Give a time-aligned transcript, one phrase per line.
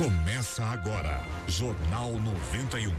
[0.00, 2.90] Começa agora, Jornal 91.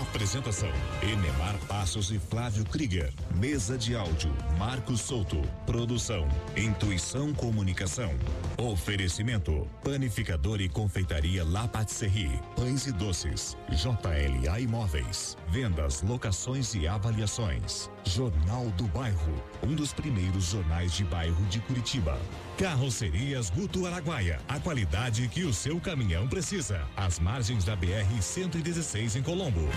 [0.00, 0.70] Apresentação:
[1.02, 3.12] Enemar Passos e Flávio Krieger.
[3.34, 5.42] Mesa de áudio: Marcos Souto.
[5.66, 8.12] Produção: Intuição Comunicação.
[8.56, 12.40] Oferecimento: Panificador e Confeitaria La Patisserie.
[12.54, 13.56] Pães e doces.
[13.68, 15.36] JLA Imóveis.
[15.48, 17.90] Vendas, locações e avaliações.
[18.06, 19.42] Jornal do Bairro.
[19.62, 22.18] Um dos primeiros jornais de bairro de Curitiba.
[22.56, 24.40] Carrocerias Guto Araguaia.
[24.48, 26.86] A qualidade que o seu caminhão precisa.
[26.96, 29.68] Às margens da BR 116 em Colombo.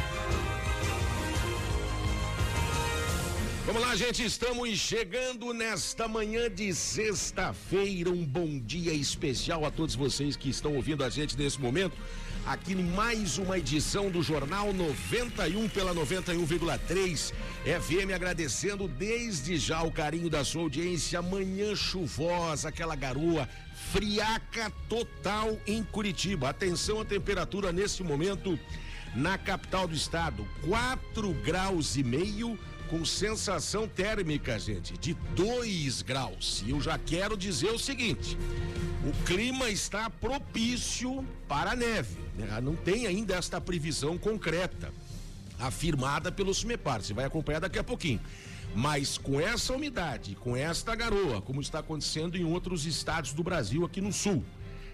[3.65, 8.09] Vamos lá, gente, estamos chegando nesta manhã de sexta-feira.
[8.09, 11.95] Um bom dia especial a todos vocês que estão ouvindo a gente nesse momento.
[12.45, 17.31] Aqui em mais uma edição do Jornal 91 pela 91,3
[17.63, 21.21] FM, agradecendo desde já o carinho da sua audiência.
[21.21, 23.47] Manhã chuvosa, aquela garoa
[23.91, 26.49] friaca total em Curitiba.
[26.49, 28.57] Atenção à temperatura nesse momento
[29.15, 32.57] na capital do estado, 4 graus e meio
[32.89, 36.63] com sensação térmica, gente, de 2 graus.
[36.65, 38.37] E eu já quero dizer o seguinte:
[39.07, 42.17] o clima está propício para a neve.
[42.35, 42.59] Né?
[42.61, 44.91] Não tem ainda esta previsão concreta
[45.59, 47.01] afirmada pelo SUMEPAR.
[47.01, 48.19] Você vai acompanhar daqui a pouquinho.
[48.75, 53.83] Mas com essa umidade, com esta garoa, como está acontecendo em outros estados do Brasil
[53.83, 54.43] aqui no sul,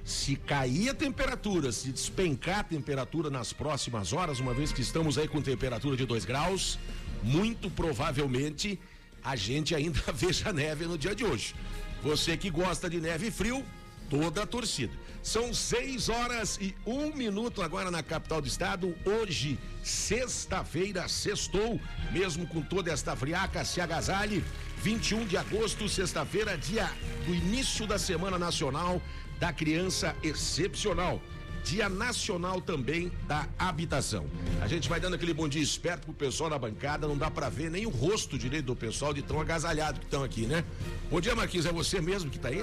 [0.05, 5.17] se cair a temperatura, se despencar a temperatura nas próximas horas, uma vez que estamos
[5.17, 6.77] aí com temperatura de 2 graus,
[7.23, 8.79] muito provavelmente
[9.23, 11.55] a gente ainda veja neve no dia de hoje.
[12.03, 13.65] Você que gosta de neve e frio,
[14.07, 14.93] toda a torcida.
[15.23, 18.95] São 6 horas e um minuto agora na capital do estado.
[19.03, 24.43] Hoje, sexta-feira, sextou, mesmo com toda esta friaca, se agasalhe.
[24.83, 26.87] 21 de agosto, sexta-feira, dia
[27.25, 29.01] do início da Semana Nacional
[29.39, 31.21] da Criança Excepcional.
[31.65, 34.27] Dia Nacional também da Habitação.
[34.61, 37.49] A gente vai dando aquele bom dia esperto pro pessoal na bancada, não dá para
[37.49, 40.63] ver nem o rosto direito do pessoal de tão agasalhado que estão aqui, né?
[41.09, 42.61] Bom dia, Marquinhos, é você mesmo que tá aí?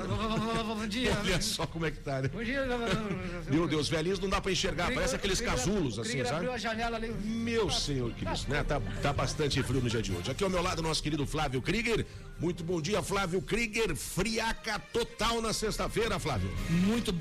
[0.64, 1.18] Bom dia.
[1.18, 2.28] Olha só como é que tá, né?
[2.28, 2.64] Bom dia.
[3.50, 6.36] Meu Deus, velhinhos não dá para enxergar, parece aqueles casulos assim, sabe?
[6.36, 7.12] abriu a janela ali.
[7.24, 8.62] Meu senhor Cristo, né?
[8.62, 10.30] Tá, tá bastante frio no dia de hoje.
[10.30, 12.06] Aqui ao meu lado, nosso querido Flávio Krieger.
[12.38, 13.96] Muito bom dia, Flávio Krieger.
[13.96, 16.48] Friaca total na sexta-feira, Flávio.
[16.70, 17.12] Muito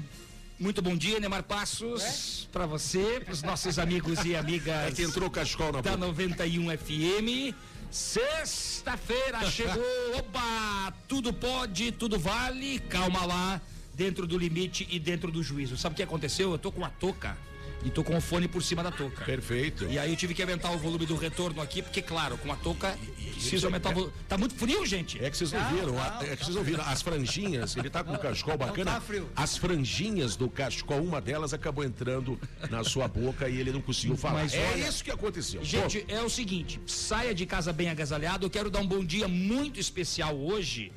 [0.62, 5.02] muito bom dia, Neymar Passos, para você, para os nossos amigos e amigas É que
[5.02, 6.06] entrou cachecol na da boca.
[6.06, 7.56] 91 FM.
[7.90, 9.84] Sexta-feira chegou,
[10.16, 10.94] oba!
[11.08, 13.60] Tudo pode, tudo vale, calma lá,
[13.96, 15.76] dentro do limite e dentro do juízo.
[15.76, 16.52] Sabe o que aconteceu?
[16.52, 17.36] Eu tô com a touca
[17.84, 19.26] e tô com o fone por cima da touca.
[19.26, 19.86] Perfeito.
[19.90, 22.56] E aí eu tive que aumentar o volume do retorno aqui, porque claro, com a
[22.56, 22.98] touca
[23.34, 24.14] preciso aumentar o volume.
[24.28, 25.24] Tá muito frio, gente.
[25.24, 28.04] É que vocês não viram, a- é que vocês não viram as franjinhas, ele tá
[28.04, 28.92] com um cachecol bacana.
[28.92, 29.30] tá frio.
[29.36, 34.16] As franjinhas do cachecol, uma delas acabou entrando na sua boca e ele não conseguiu
[34.18, 34.42] falar.
[34.44, 35.64] Mas é olha, isso que aconteceu.
[35.64, 38.46] Gente, é o seguinte, saia de casa bem agasalhado.
[38.46, 40.92] Eu quero dar um bom dia muito especial hoje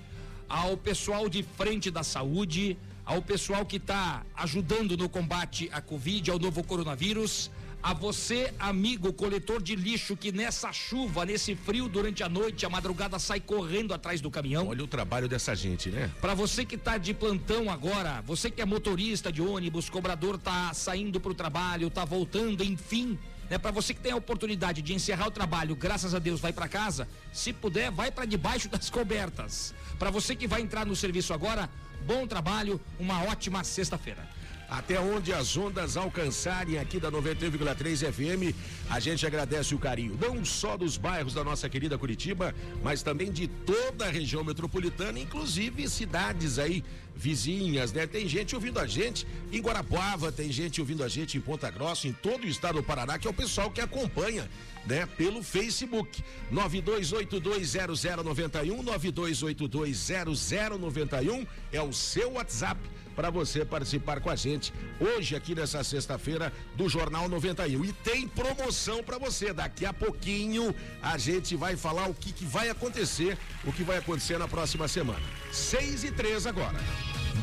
[0.49, 6.31] ao pessoal de frente da saúde, ao pessoal que está ajudando no combate à Covid,
[6.31, 7.51] ao novo coronavírus,
[7.83, 12.71] a você, amigo coletor de lixo que nessa chuva, nesse frio durante a noite, a
[12.71, 14.69] madrugada sai correndo atrás do caminhão.
[14.69, 16.11] Olha o trabalho dessa gente, né?
[16.19, 20.73] Para você que tá de plantão agora, você que é motorista de ônibus, cobrador tá
[20.73, 23.19] saindo pro trabalho, tá voltando, enfim,
[23.51, 23.59] né?
[23.59, 26.67] Para você que tem a oportunidade de encerrar o trabalho, graças a Deus vai para
[26.67, 29.75] casa, se puder, vai para debaixo das cobertas.
[29.99, 31.69] Para você que vai entrar no serviço agora,
[32.07, 34.27] bom trabalho, uma ótima sexta-feira.
[34.75, 38.53] Até onde as ondas alcançarem aqui da 91,3 FM,
[38.91, 42.53] a gente agradece o carinho, não só dos bairros da nossa querida Curitiba,
[42.83, 46.83] mas também de toda a região metropolitana, inclusive cidades aí
[47.15, 48.05] vizinhas, né?
[48.05, 52.09] Tem gente ouvindo a gente em Guarapuava, tem gente ouvindo a gente em Ponta Grossa,
[52.09, 54.51] em todo o estado do Paraná, que é o pessoal que acompanha,
[54.87, 55.07] né?
[55.07, 56.21] Pelo Facebook.
[56.53, 62.81] 92820091, 92820091 é o seu WhatsApp
[63.15, 67.85] para você participar com a gente hoje aqui nessa sexta-feira do Jornal 91.
[67.85, 69.53] E tem promoção para você.
[69.53, 73.99] Daqui a pouquinho a gente vai falar o que, que vai acontecer, o que vai
[73.99, 75.23] acontecer na próxima semana.
[75.53, 76.79] 6 e 3 agora.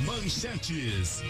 [0.06, 1.22] Manchetes.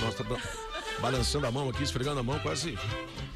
[0.00, 0.36] Nossa, tá
[1.00, 2.78] balançando a mão aqui, esfregando a mão, quase.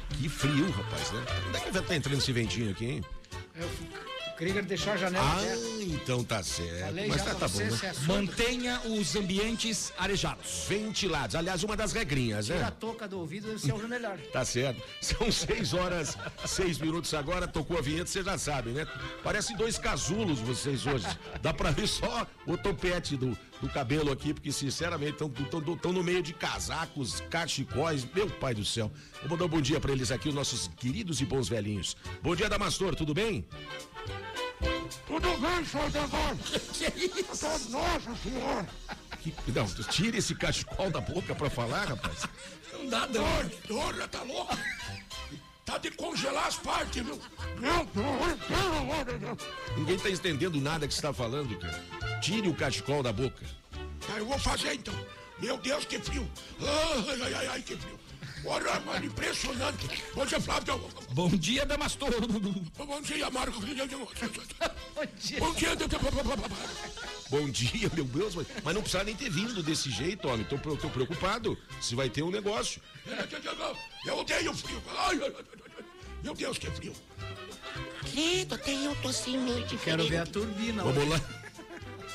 [0.09, 1.25] Que frio, rapaz, né?
[1.49, 3.05] Onde é que estar entrando esse ventinho aqui, hein?
[3.55, 4.10] Eu
[4.41, 5.61] Krieger deixou a janela Ah, aberta.
[5.83, 6.85] então tá certo.
[6.87, 7.79] Falei Mas tá, tá bom, né?
[7.83, 10.65] é Mantenha os ambientes arejados.
[10.67, 11.35] Ventilados.
[11.35, 12.73] Aliás, uma das regrinhas, Tira a né?
[12.79, 14.17] touca do ouvido, deve ser o melhor.
[14.33, 14.81] Tá certo.
[14.99, 17.47] São seis horas, seis minutos agora.
[17.47, 18.87] Tocou a vinheta, você já sabe, né?
[19.23, 21.05] Parece dois casulos vocês hoje.
[21.39, 26.23] Dá pra ver só o topete do, do cabelo aqui, porque sinceramente estão no meio
[26.23, 28.07] de casacos, cachecóis.
[28.11, 28.91] Meu pai do céu.
[29.27, 31.95] Vou dar um bom dia pra eles aqui, os nossos queridos e bons velhinhos.
[32.23, 33.45] Bom dia, Damastor, tudo bem?
[35.07, 37.69] Tudo bem, senhor Degol?
[37.69, 38.67] Nossa senhora!
[39.21, 42.23] Que- não, tira esse cachecol da boca pra falar, rapaz.
[42.73, 44.57] Não dá, Dona, dona, tá louca?
[45.65, 47.19] Tá de congelar as partes, viu?
[47.59, 49.37] Não, não, pelo amor de Deus.
[49.77, 52.19] Ninguém tá entendendo nada que você tá falando, cara.
[52.21, 53.45] Tire o cachecol da boca.
[54.07, 54.93] Tá, eu vou fazer então.
[55.39, 56.29] Meu Deus, que frio.
[56.59, 57.99] Ai, ai, ai, que frio.
[58.43, 60.03] Olha, mano, impressionante.
[60.15, 60.89] Bom dia, Flávio.
[61.11, 62.09] Bom dia, Damastor.
[62.77, 63.59] Bom dia, Marco.
[63.59, 65.39] Bom dia.
[65.39, 65.69] Bom dia,
[67.29, 70.45] Bom dia, meu Deus, mas, mas não precisa nem ter vindo desse jeito, homem.
[70.45, 72.81] Tô, tô preocupado se vai ter um negócio.
[74.05, 74.81] Eu odeio frio.
[74.97, 75.19] Ai.
[76.23, 76.93] Meu Deus, que frio.
[78.11, 79.83] Credo, até eu tô assim meio diferente.
[79.83, 80.83] Quero ver a turbina.
[80.83, 81.21] Vamos lá.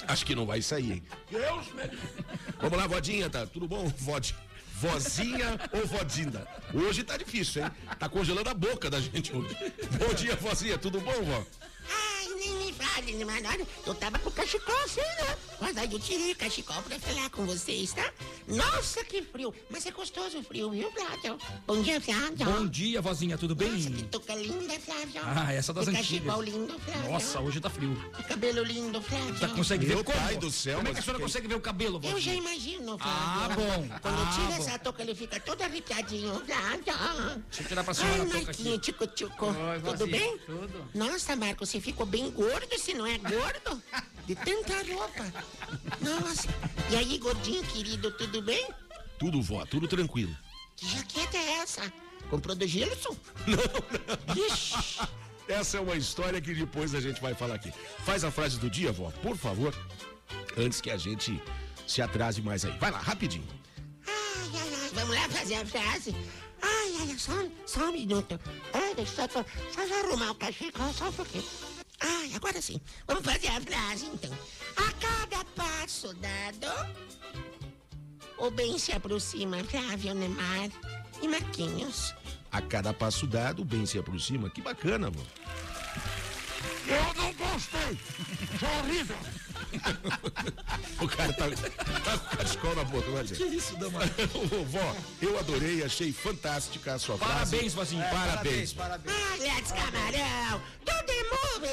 [0.09, 1.03] Acho que não vai sair, hein?
[1.31, 2.27] Deus me livre.
[2.61, 3.47] Vamos lá, vodinha, tá?
[3.47, 3.89] Tudo bom?
[3.99, 4.35] Vod...
[4.81, 6.47] Vozinha ou vodinda?
[6.75, 7.71] Hoje tá difícil, hein?
[7.99, 9.57] Tá congelando a boca da gente hoje.
[9.99, 10.77] Bom dia, vozinha.
[10.77, 11.45] Tudo bom, vó?
[11.89, 13.49] Ai, nem me fale, né, mano.
[13.49, 15.37] Olha, eu tava com o cachecol assim, né?
[15.61, 18.13] Mas aí eu tirei o cachecol pra falar com vocês, tá?
[18.47, 19.55] Nossa, que frio.
[19.71, 21.39] Mas é gostoso o frio, viu, Flávio?
[21.67, 22.47] Bom dia, Flávio.
[22.47, 23.71] Bom dia, vozinha, tudo bem?
[23.73, 25.21] Nossa, que touca linda, Flávio.
[25.25, 26.27] Ah, essa das que antigas.
[26.27, 27.11] cachecol lindo, Flávio.
[27.13, 27.97] Nossa, hoje tá frio.
[28.17, 29.39] Que cabelo lindo, Flávio.
[29.41, 30.19] Tá, consegue Meu ver como?
[30.19, 32.11] pai do céu, Como é que a senhora que- consegue ver o cabelo, Eu já
[32.13, 32.35] vozinha?
[32.37, 33.05] imagino, Flávio.
[33.17, 33.89] Ah, bom.
[34.03, 34.55] Quando Ah, tira bom.
[34.55, 37.45] essa touca, ele fica todo arrepiadinho, Flávio.
[37.51, 38.79] Deixa eu tirar pra senhora Ai, a touca aqui.
[38.79, 39.47] tchucu, tchucu.
[39.47, 40.39] Oi, Tudo vozinha, bem?
[40.39, 40.89] tudo.
[40.95, 43.83] Nossa, Marco, você ficou bem gordo, você não é gordo?
[44.27, 45.25] De tanta roupa.
[46.01, 46.49] Nossa.
[46.91, 48.69] E aí, gordinho querido, tudo bem?
[49.19, 49.65] Tudo, vó.
[49.67, 50.37] Tudo tranquilo.
[50.77, 51.93] Que jaqueta é essa?
[52.29, 53.17] Comprou do Gilson?
[53.47, 54.47] Não, não.
[54.47, 54.75] Ixi.
[55.49, 57.73] Essa é uma história que depois a gente vai falar aqui.
[58.05, 59.73] Faz a frase do dia, vó, por favor.
[60.57, 61.41] Antes que a gente
[61.87, 62.77] se atrase mais aí.
[62.79, 63.47] Vai lá, rapidinho.
[64.07, 64.91] Ai, ai, ai.
[64.93, 66.17] Vamos lá fazer a frase?
[66.61, 67.33] Ai, ai, só,
[67.65, 68.41] só um minuto.
[68.73, 71.45] Ai, deixa eu só, só, só arrumar o cachecol, só um pouquinho.
[72.01, 72.81] Ai, agora sim.
[73.07, 74.31] Vamos fazer a frase, então.
[74.77, 76.67] A cada passo dado,
[78.39, 79.63] o bem se aproxima.
[79.65, 80.71] Flávio, Neymar
[81.23, 82.15] e Marquinhos.
[82.53, 84.51] A cada passo dado, o bem se aproxima.
[84.51, 85.23] Que bacana, vó.
[86.87, 87.99] Eu não gostei.
[88.59, 89.17] Foi horrível.
[91.01, 94.09] O cara tá, tá com cachecol na boca, vai Que isso, Damar?
[94.69, 97.69] Vó, eu adorei, achei fantástica a sua Parabéns, frase.
[97.71, 98.03] vozinho.
[98.11, 98.73] Parabéns.
[98.73, 99.17] Parabéns.
[99.33, 100.63] Olha, camarão,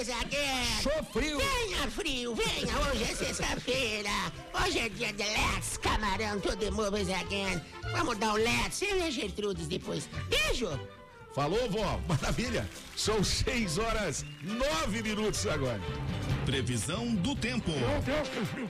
[0.01, 0.81] again.
[0.81, 1.37] Show frio.
[1.37, 4.09] Venha, frio, venha, hoje é sexta-feira.
[4.53, 7.61] Hoje é dia de Let's, camarão, tudo movies again.
[7.91, 10.09] Vamos dar o Let's, eu e a Gertrudes depois.
[10.29, 10.69] Beijo.
[11.33, 12.69] Falou, vó, maravilha.
[12.95, 15.81] São seis horas, nove minutos agora.
[16.45, 17.71] Previsão do tempo.
[17.71, 18.69] Meu Deus, que frio.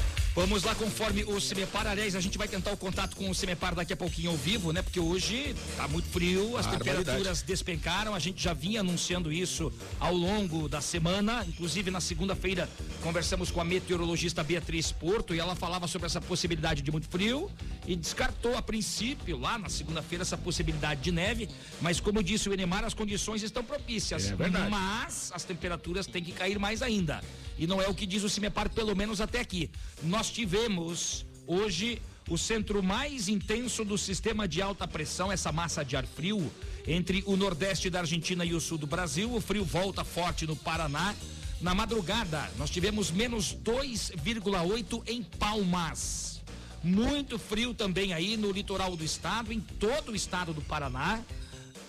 [0.36, 3.74] Vamos lá, conforme o Semepar, aliás, a gente vai tentar o contato com o Semepar
[3.74, 4.82] daqui a pouquinho ao vivo, né?
[4.82, 10.14] Porque hoje tá muito frio, as temperaturas despencaram, a gente já vinha anunciando isso ao
[10.14, 12.68] longo da semana, inclusive na segunda-feira
[13.02, 17.50] conversamos com a meteorologista Beatriz Porto e ela falava sobre essa possibilidade de muito frio
[17.86, 21.48] e descartou a princípio, lá na segunda-feira, essa possibilidade de neve,
[21.80, 24.30] mas como disse o Enemar, as condições estão propícias.
[24.30, 24.70] É verdade.
[24.70, 27.22] Mas as temperaturas têm que cair mais ainda.
[27.58, 29.70] E não é o que diz o Cimepar, pelo menos até aqui.
[30.02, 35.96] Nós tivemos hoje o centro mais intenso do sistema de alta pressão, essa massa de
[35.96, 36.50] ar frio,
[36.86, 39.32] entre o nordeste da Argentina e o sul do Brasil.
[39.32, 41.14] O frio volta forte no Paraná.
[41.60, 46.42] Na madrugada, nós tivemos menos 2,8 em Palmas.
[46.82, 51.22] Muito frio também aí no litoral do estado, em todo o estado do Paraná.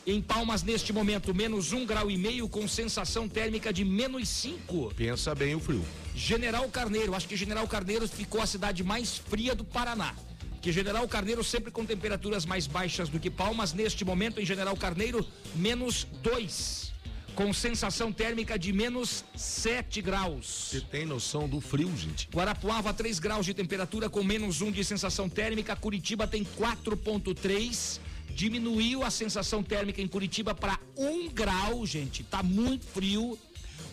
[0.09, 4.89] Em Palmas, neste momento, menos um grau e meio, com sensação térmica de menos cinco.
[4.95, 5.83] Pensa bem o frio.
[6.15, 10.15] General Carneiro, acho que General Carneiro ficou a cidade mais fria do Paraná.
[10.61, 14.77] Que General Carneiro sempre com temperaturas mais baixas do que Palmas, neste momento em General
[14.77, 16.93] Carneiro, menos dois.
[17.35, 20.69] Com sensação térmica de menos sete graus.
[20.71, 22.29] Você tem noção do frio, gente?
[22.33, 25.75] Guarapuava 3 graus de temperatura com menos 1 de sensação térmica.
[25.75, 28.06] Curitiba tem 4,3.
[28.37, 32.23] Diminuiu a sensação térmica em Curitiba para 1 grau, gente.
[32.23, 33.35] Tá muito frio.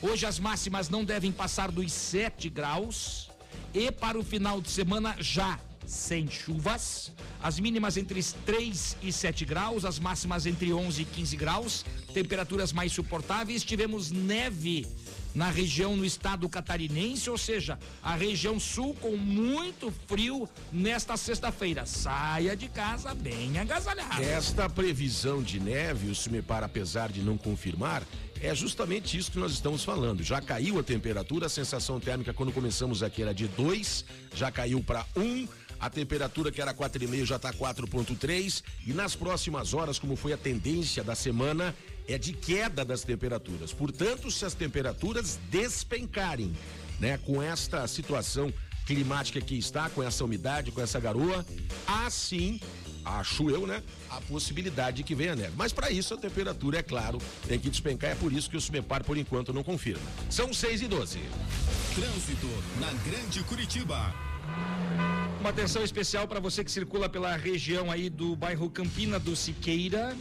[0.02, 3.30] Hoje as máximas não devem passar dos 7 graus.
[3.72, 7.10] E para o final de semana já sem chuvas.
[7.42, 11.84] As mínimas entre 3 e 7 graus, as máximas entre 11 e 15 graus.
[12.12, 13.64] Temperaturas mais suportáveis.
[13.64, 14.86] Tivemos neve
[15.34, 21.84] na região no estado catarinense, ou seja, a região sul com muito frio nesta sexta-feira.
[21.86, 24.22] Saia de casa bem agasalhado.
[24.22, 28.02] Esta previsão de neve, o Cimepar, apesar de não confirmar,
[28.40, 30.22] é justamente isso que nós estamos falando.
[30.22, 34.82] Já caiu a temperatura, a sensação térmica quando começamos aqui era de 2, já caiu
[34.82, 35.22] para 1.
[35.22, 35.48] Um,
[35.80, 40.36] a temperatura que era 4,5 já está 4,3 e nas próximas horas, como foi a
[40.36, 41.74] tendência da semana,
[42.06, 43.72] é de queda das temperaturas.
[43.72, 46.52] Portanto, se as temperaturas despencarem,
[47.00, 48.52] né, com esta situação
[48.86, 51.44] climática que está, com essa umidade, com essa garoa,
[51.86, 52.60] assim,
[53.04, 55.54] acho eu, né, a possibilidade de que venha neve.
[55.56, 57.18] Mas para isso a temperatura, é claro,
[57.48, 60.04] tem que despencar, é por isso que o Sumepar por enquanto não confirma.
[60.28, 61.20] São 6 e 12.
[61.94, 64.14] Trânsito na Grande Curitiba.
[65.40, 70.16] Uma atenção especial para você que circula pela região aí do bairro Campina do Siqueira.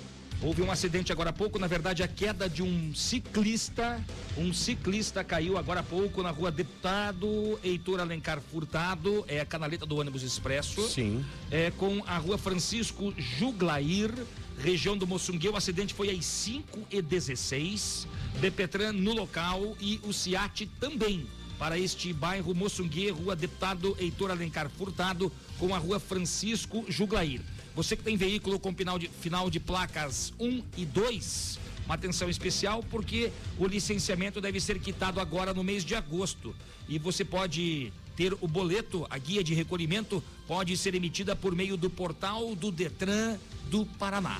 [0.45, 4.03] Houve um acidente agora há pouco, na verdade, a queda de um ciclista.
[4.37, 9.85] Um ciclista caiu agora há pouco na rua Deputado Heitor Alencar Furtado, é a canaleta
[9.85, 10.85] do ônibus expresso.
[10.89, 11.23] Sim.
[11.49, 14.11] É com a rua Francisco Juglair,
[14.59, 15.47] região do Moçungue.
[15.47, 18.05] O acidente foi às 5 e 16
[18.41, 21.25] Depetran no local e o Ciat também
[21.57, 27.39] para este bairro Moçungue, rua Deputado Heitor Alencar Furtado, com a rua Francisco Juglair.
[27.75, 32.29] Você que tem veículo com final de, final de placas 1 e 2, uma atenção
[32.29, 36.55] especial porque o licenciamento deve ser quitado agora no mês de agosto.
[36.87, 41.75] E você pode ter o boleto, a guia de recolhimento, pode ser emitida por meio
[41.75, 43.37] do portal do Detran
[43.69, 44.39] do Paraná.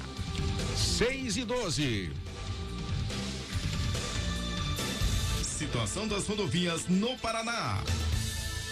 [0.75, 2.11] 6 e 12.
[5.41, 7.81] Situação das rodovias no Paraná.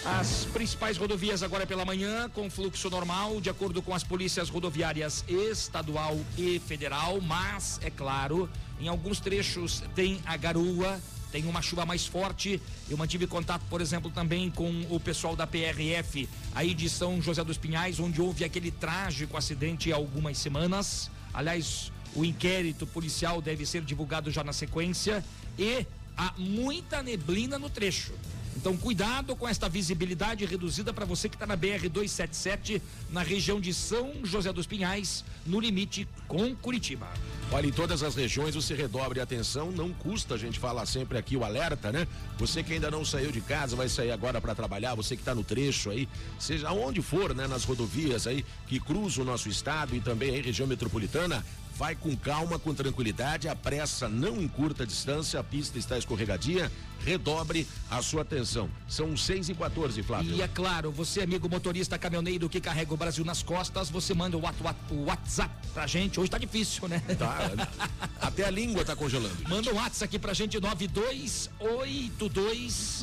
[0.04, 5.24] As principais rodovias agora pela manhã, com fluxo normal, de acordo com as polícias rodoviárias
[5.28, 11.86] estadual e federal, mas, é claro, em alguns trechos tem a garoa, tem uma chuva
[11.86, 12.60] mais forte.
[12.90, 17.44] Eu mantive contato, por exemplo, também com o pessoal da PRF aí de São José
[17.44, 21.12] dos Pinhais, onde houve aquele trágico acidente há algumas semanas.
[21.32, 25.24] Aliás, o inquérito policial deve ser divulgado já na sequência
[25.56, 28.12] e há muita neblina no trecho.
[28.56, 33.60] Então, cuidado com esta visibilidade reduzida para você que está na BR 277, na região
[33.60, 37.08] de São José dos Pinhais, no limite com Curitiba.
[37.50, 41.18] Olha, em todas as regiões você redobre a atenção, não custa a gente falar sempre
[41.18, 42.06] aqui o alerta, né?
[42.38, 45.34] Você que ainda não saiu de casa, vai sair agora para trabalhar, você que está
[45.34, 49.94] no trecho aí, seja onde for, né, nas rodovias aí que cruzam o nosso estado
[49.94, 51.44] e também aí região metropolitana,
[51.76, 56.70] Vai com calma, com tranquilidade, a pressa não encurta a distância, a pista está escorregadia,
[57.04, 58.68] redobre a sua atenção.
[58.88, 60.34] São 6 e 14 Flávio.
[60.34, 64.36] E é claro, você, amigo motorista caminhoneiro que carrega o Brasil nas costas, você manda
[64.36, 64.56] o, what-
[64.90, 66.18] o WhatsApp pra gente.
[66.20, 67.00] Hoje tá difícil, né?
[67.18, 67.50] Tá,
[68.20, 69.36] até a língua tá congelando.
[69.48, 73.02] Manda um WhatsApp aqui pra gente, 9282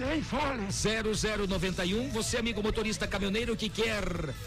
[1.48, 2.10] 0091.
[2.10, 4.04] Você, amigo motorista caminhoneiro que quer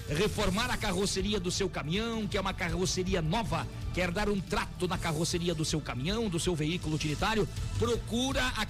[0.08, 4.86] reformar a carroceria do seu caminhão, que é uma carroceria nova, quer dar um trato
[4.88, 8.64] na carroceria do seu caminhão, do seu veículo utilitário, procura a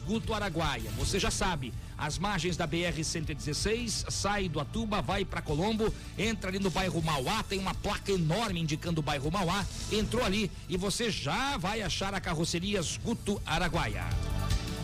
[0.00, 0.90] Guto Araguaia.
[0.98, 6.58] Você já sabe, as margens da BR-116, sai do Atuba, vai para Colombo, entra ali
[6.58, 11.10] no bairro Mauá, tem uma placa enorme indicando o bairro Mauá, entrou ali e você
[11.10, 14.04] já vai achar a carrocerias Guto Araguaia.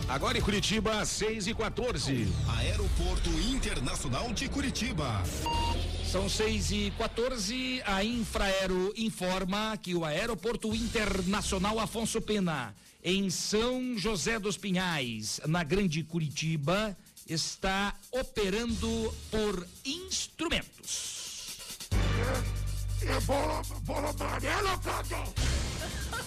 [0.08, 2.26] Agora em Curitiba, 6 e 14
[2.58, 5.22] Aeroporto Internacional de Curitiba.
[6.10, 12.74] São 6 e 14 A Infraero informa que o Aeroporto Internacional Afonso Pena,
[13.04, 16.98] em São José dos Pinhais, na Grande Curitiba,
[17.28, 21.46] está operando por instrumentos.
[23.02, 25.34] É bola, bola amarela, Flávio?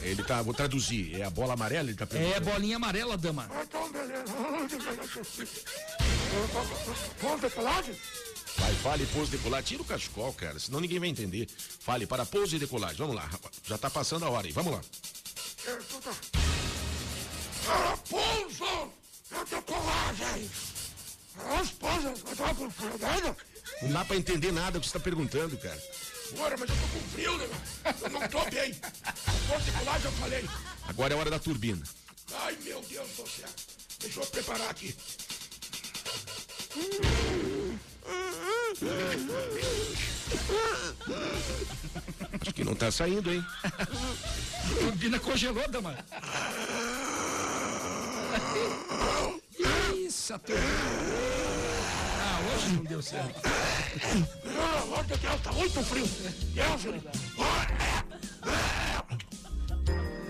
[0.01, 3.49] Ele tá, vou traduzir, é a bola amarela, ele tá É bolinha amarela, dama.
[3.61, 4.33] Então, beleza.
[7.21, 8.32] Vamos?
[8.57, 9.65] Vai, fale pouso e decolagem.
[9.65, 11.47] Tira o cachecol, cara, senão ninguém vai entender.
[11.79, 12.97] Fale para pouso e decolagem.
[12.97, 13.29] Vamos lá,
[13.65, 14.81] já tá passando a hora aí, vamos lá.
[17.65, 18.91] Para pouso
[19.31, 20.49] e decolagem.
[21.35, 23.35] As tô com frio,
[23.81, 25.81] Não dá pra entender nada o que você tá perguntando, cara.
[26.33, 27.47] Agora, mas eu tô com frio, né?
[28.01, 28.73] Eu não tô bem.
[29.47, 30.49] Pouso e decolagem eu falei.
[30.87, 31.83] Agora é hora da turbina.
[32.33, 33.49] Ai, meu Deus do céu.
[33.99, 34.95] Deixa eu preparar aqui.
[42.41, 43.45] Acho que não tá saindo, hein?
[43.63, 43.85] A
[44.79, 45.95] turbina congelou, dama.
[49.95, 50.63] Isso, turbina.
[52.19, 53.41] Ah, hoje não deu certo.
[54.81, 56.09] Amor de Deus, tá muito frio.
[56.53, 56.81] Deus,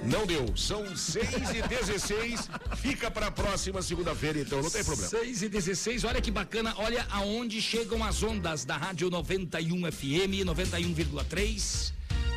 [0.05, 0.55] Não deu.
[0.55, 5.09] São 6 e 16 Fica pra próxima segunda-feira, então, não tem problema.
[5.09, 10.43] 6 e 16, olha que bacana, olha aonde chegam as ondas da Rádio 91 FM,
[10.45, 11.93] 91,3.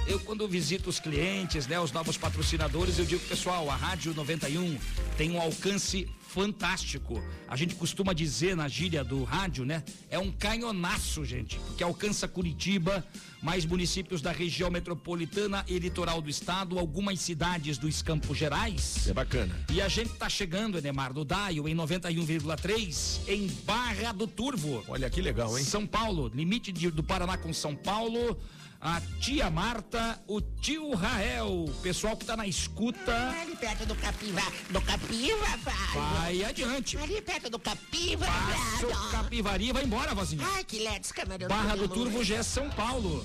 [0.06, 4.79] Eu, quando visito os clientes, né, os novos patrocinadores, eu digo, pessoal, a Rádio 91
[5.16, 7.20] tem um alcance fantástico.
[7.48, 9.83] A gente costuma dizer na gíria do rádio, né?
[10.09, 13.05] É um canhonaço, gente, que alcança Curitiba,
[13.42, 19.07] mais municípios da região metropolitana e litoral do estado, algumas cidades dos Campos Gerais.
[19.07, 19.55] É bacana.
[19.72, 24.85] E a gente tá chegando, Enemar, no Daio, em 91,3, em Barra do Turvo.
[24.88, 25.64] Olha que legal, hein?
[25.64, 28.38] São Paulo, limite de- do Paraná com São Paulo.
[28.81, 34.43] A tia Marta, o tio Rael, pessoal que tá na escuta, Ali perto do Capiva.
[34.71, 36.12] Do Capiva, vai.
[36.15, 36.97] vai adiante.
[36.99, 39.11] Ali perto do Capiva, Passa o.
[39.11, 40.47] Capivari, vai embora, vozinha.
[40.55, 41.49] Ai, que letes, camarão.
[41.49, 43.25] Barra do Turvo já é São Paulo.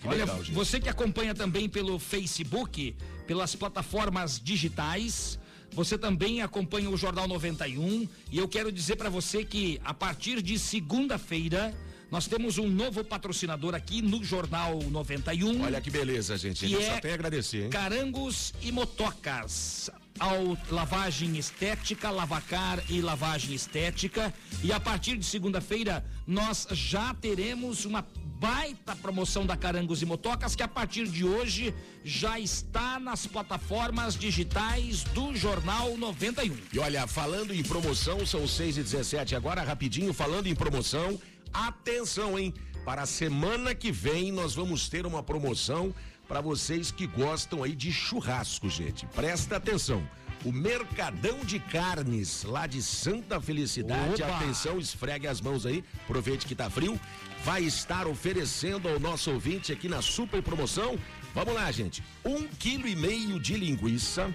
[0.00, 0.52] Que Olha, legal, gente.
[0.52, 5.38] você que acompanha também pelo Facebook, pelas plataformas digitais,
[5.72, 10.42] você também acompanha o Jornal 91 e eu quero dizer para você que a partir
[10.42, 11.74] de segunda-feira
[12.10, 15.62] nós temos um novo patrocinador aqui no Jornal 91.
[15.62, 16.66] Olha que beleza, gente.
[16.66, 17.70] Que Eu é só tenho a agradecer, hein?
[17.70, 19.90] Carangos e motocas.
[20.18, 24.34] Ao lavagem estética, lavacar e lavagem estética.
[24.62, 28.04] E a partir de segunda-feira nós já teremos uma
[28.40, 34.16] baita promoção da Carangos e Motocas que a partir de hoje já está nas plataformas
[34.16, 36.56] digitais do Jornal 91.
[36.72, 41.20] E olha, falando em promoção, são 6 e 17 agora, rapidinho, falando em promoção,
[41.52, 42.54] atenção, hein?
[42.84, 45.94] Para a semana que vem nós vamos ter uma promoção
[46.26, 49.04] para vocês que gostam aí de churrasco, gente.
[49.06, 50.06] Presta atenção.
[50.44, 54.36] O Mercadão de Carnes, lá de Santa Felicidade, Opa!
[54.36, 56.98] atenção, esfregue as mãos aí, aproveite que tá frio,
[57.44, 60.98] vai estar oferecendo ao nosso ouvinte aqui na super promoção.
[61.34, 62.02] Vamos lá, gente.
[62.24, 64.32] Um quilo e meio de linguiça.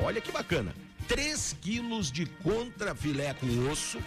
[0.00, 0.74] Olha que bacana.
[1.06, 3.98] 3 quilos de contrafilé com osso,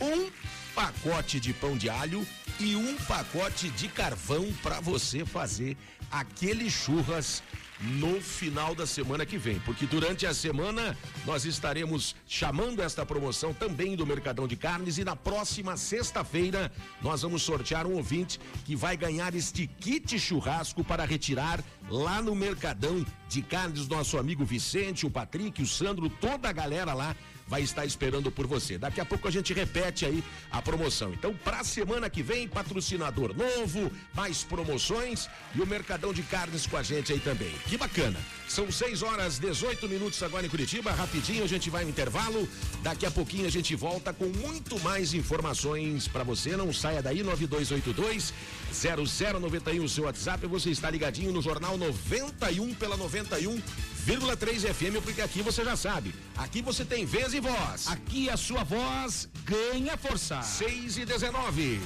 [0.00, 0.30] um
[0.74, 2.26] pacote de pão de alho
[2.58, 5.76] e um pacote de carvão para você fazer
[6.10, 7.42] aquele churras
[7.82, 13.52] no final da semana que vem, porque durante a semana nós estaremos chamando esta promoção
[13.52, 18.76] também do Mercadão de Carnes e na próxima sexta-feira nós vamos sortear um ouvinte que
[18.76, 25.06] vai ganhar este kit churrasco para retirar lá no Mercadão de Carnes, nosso amigo Vicente,
[25.06, 27.14] o Patrick, o Sandro, toda a galera lá
[27.52, 28.78] vai estar esperando por você.
[28.78, 31.12] Daqui a pouco a gente repete aí a promoção.
[31.12, 36.78] Então, pra semana que vem, patrocinador novo, mais promoções e o Mercadão de Carnes com
[36.78, 37.52] a gente aí também.
[37.66, 38.18] Que bacana.
[38.48, 40.92] São 6 horas 18 minutos agora em Curitiba.
[40.92, 42.48] Rapidinho a gente vai no intervalo.
[42.82, 46.56] Daqui a pouquinho a gente volta com muito mais informações para você.
[46.56, 48.32] Não saia daí, 9282
[48.72, 50.46] 0091 o seu WhatsApp.
[50.46, 56.14] Você está ligadinho no Jornal 91 pela 91,3 FM, porque aqui você já sabe.
[56.36, 57.88] Aqui você tem vez e voz.
[57.88, 60.40] Aqui a sua voz ganha força.
[60.42, 61.80] 6 e 19.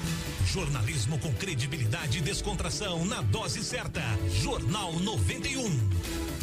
[0.46, 4.02] Jornalismo com credibilidade e descontração na dose certa.
[4.42, 6.35] Jornal 91.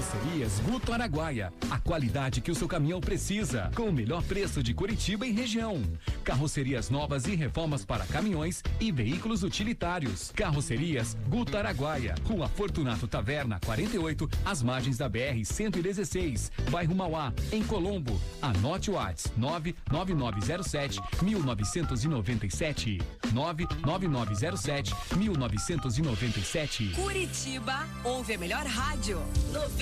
[0.00, 1.52] Carrocerias Guto Araguaia.
[1.70, 3.70] A qualidade que o seu caminhão precisa.
[3.76, 5.82] Com o melhor preço de Curitiba e região.
[6.24, 10.32] Carrocerias novas e reformas para caminhões e veículos utilitários.
[10.34, 12.14] Carrocerias Guto Araguaia.
[12.24, 18.18] Rua Fortunato Taverna 48, às margens da BR 116, bairro Mauá, em Colombo.
[18.40, 22.98] Anote o WhatsApp 99907 1997.
[23.34, 26.92] 99907 1997.
[26.94, 29.20] Curitiba ouve a melhor rádio.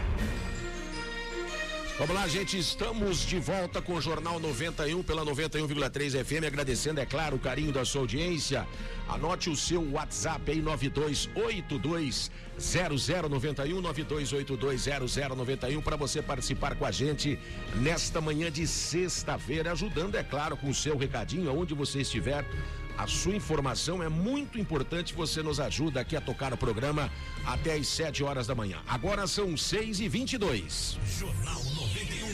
[1.99, 7.05] Vamos lá, gente, estamos de volta com o Jornal 91 pela 91,3 FM, agradecendo, é
[7.05, 8.67] claro, o carinho da sua audiência.
[9.07, 17.39] Anote o seu WhatsApp aí, 9282 0091 9282 0091 para você participar com a gente
[17.83, 22.47] nesta manhã de sexta-feira, ajudando, é claro, com o seu recadinho, aonde você estiver.
[23.01, 27.11] A sua informação é muito importante, você nos ajuda aqui a tocar o programa
[27.47, 28.77] até às 7 horas da manhã.
[28.87, 32.29] Agora são 6 e 22 Jornal 91.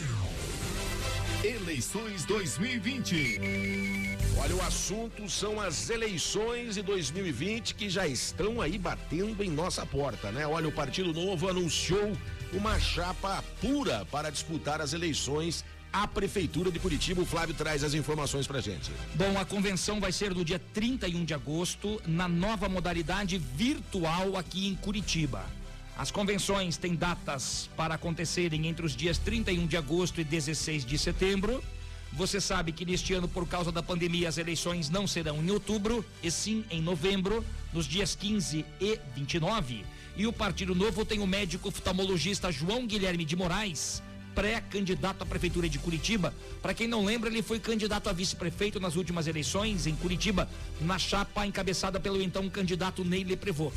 [1.45, 4.17] Eleições 2020.
[4.39, 9.87] Olha, o assunto são as eleições de 2020 que já estão aí batendo em nossa
[9.87, 10.49] porta, né?
[10.49, 12.11] Olha, o Partido Novo anunciou
[12.53, 15.65] uma chapa pura para disputar as eleições
[16.03, 17.23] à Prefeitura de Curitiba.
[17.23, 18.91] O Flávio traz as informações pra gente.
[19.15, 24.67] Bom, a convenção vai ser no dia 31 de agosto, na nova modalidade virtual aqui
[24.69, 25.43] em Curitiba.
[25.97, 30.99] As convenções têm datas para acontecerem entre os dias 31 de agosto e 16 de
[30.99, 31.65] setembro.
[32.13, 36.05] Você sabe que neste ano, por causa da pandemia, as eleições não serão em outubro,
[36.23, 39.83] e sim em novembro, nos dias 15 e 29.
[40.15, 44.03] E o Partido Novo tem o médico oftalmologista João Guilherme de Moraes,
[44.37, 46.33] pré-candidato à Prefeitura de Curitiba.
[46.61, 50.46] Para quem não lembra, ele foi candidato a vice-prefeito nas últimas eleições em Curitiba,
[50.83, 53.72] na chapa encabeçada pelo então candidato Ney Leprevô.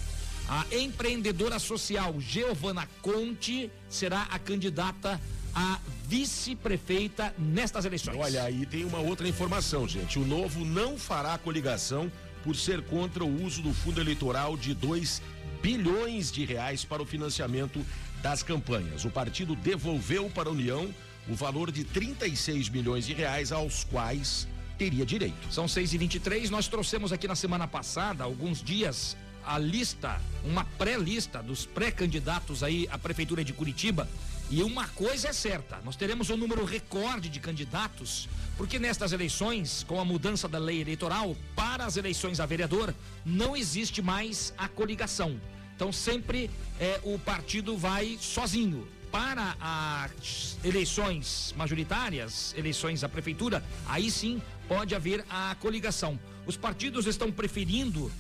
[0.50, 5.20] A empreendedora social Giovana Conte será a candidata
[5.56, 8.18] a vice-prefeita nestas eleições.
[8.18, 10.20] Olha, aí tem uma outra informação, gente.
[10.20, 12.12] O Novo não fará coligação
[12.44, 15.22] por ser contra o uso do fundo eleitoral de 2
[15.62, 17.86] bilhões de reais para o financiamento
[18.22, 19.06] das campanhas.
[19.06, 20.94] O partido devolveu para a União
[21.28, 25.52] o valor de 36 milhões de reais aos quais teria direito.
[25.52, 30.64] São 6 e 23 nós trouxemos aqui na semana passada, alguns dias a lista, uma
[30.64, 34.08] pré-lista dos pré-candidatos aí à Prefeitura de Curitiba.
[34.52, 38.28] E uma coisa é certa, nós teremos um número recorde de candidatos,
[38.58, 43.56] porque nestas eleições, com a mudança da lei eleitoral, para as eleições a vereador, não
[43.56, 45.40] existe mais a coligação.
[45.80, 48.86] Então sempre é, o partido vai sozinho.
[49.10, 56.20] Para as eleições majoritárias, eleições à prefeitura, aí sim pode haver a coligação.
[56.46, 58.12] Os partidos estão preferindo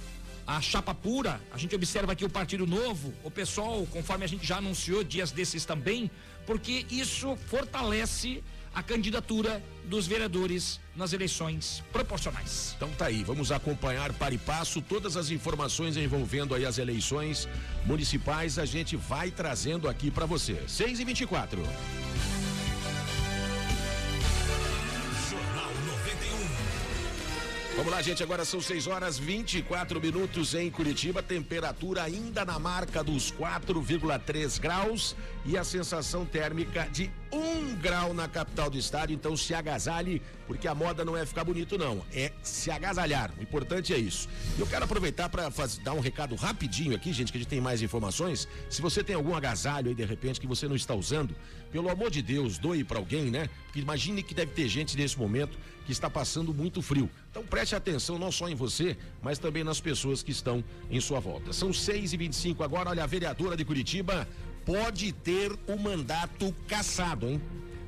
[0.48, 1.41] a chapa pura.
[1.52, 5.30] A gente observa aqui o Partido Novo, o pessoal, conforme a gente já anunciou dias
[5.30, 6.10] desses também,
[6.45, 8.41] porque isso fortalece
[8.80, 12.74] a candidatura dos vereadores nas eleições proporcionais.
[12.78, 17.48] Então tá aí, vamos acompanhar para e passo todas as informações envolvendo aí as eleições
[17.86, 20.63] municipais, a gente vai trazendo aqui para você.
[20.65, 22.49] 6 e 24 Jornal
[27.80, 28.22] Vamos lá, gente.
[28.22, 31.24] Agora são 6 horas 24 minutos em Curitiba.
[31.24, 35.15] Temperatura ainda na marca dos 4,3 graus
[35.46, 39.13] e a sensação térmica de 1 grau na capital do estado.
[39.13, 42.06] Então se agasalhe, porque a moda não é ficar bonito, não.
[42.12, 43.32] É se agasalhar.
[43.39, 44.28] O importante é isso.
[44.58, 45.48] Eu quero aproveitar para
[45.82, 48.46] dar um recado rapidinho aqui, gente, que a gente tem mais informações.
[48.70, 51.34] Se você tem algum agasalho aí de repente que você não está usando,
[51.72, 53.50] pelo amor de Deus, doe para alguém, né?
[53.66, 57.10] Porque imagine que deve ter gente nesse momento que está passando muito frio.
[57.30, 61.20] Então preste atenção não só em você, mas também nas pessoas que estão em sua
[61.20, 61.54] volta.
[61.54, 62.90] São 6 e 25 agora.
[62.90, 64.28] Olha, a vereadora de Curitiba
[64.66, 67.42] pode ter o mandato cassado, hein?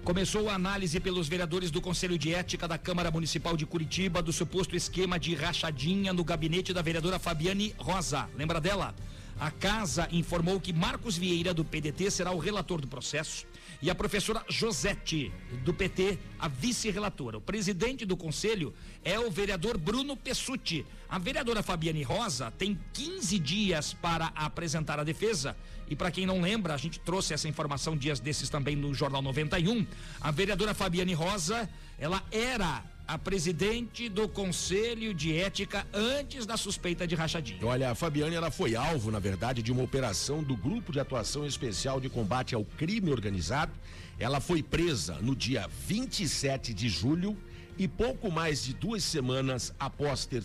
[0.03, 4.33] Começou a análise pelos vereadores do Conselho de Ética da Câmara Municipal de Curitiba do
[4.33, 8.27] suposto esquema de rachadinha no gabinete da vereadora Fabiane Rosa.
[8.35, 8.95] Lembra dela?
[9.39, 13.45] A casa informou que Marcos Vieira, do PDT, será o relator do processo
[13.81, 15.31] e a professora Josete,
[15.63, 17.37] do PT, a vice-relatora.
[17.37, 20.85] O presidente do conselho é o vereador Bruno Pessutti.
[21.09, 25.57] A vereadora Fabiane Rosa tem 15 dias para apresentar a defesa.
[25.89, 29.21] E para quem não lembra, a gente trouxe essa informação dias desses também no Jornal
[29.21, 29.85] 91.
[30.21, 31.67] A vereadora Fabiane Rosa,
[31.97, 37.65] ela era a presidente do Conselho de Ética antes da suspeita de rachadinha.
[37.65, 41.45] Olha, a Fabiane ela foi alvo, na verdade, de uma operação do Grupo de Atuação
[41.45, 43.71] Especial de Combate ao Crime Organizado.
[44.19, 47.37] Ela foi presa no dia 27 de julho
[47.77, 50.43] e pouco mais de duas semanas após ter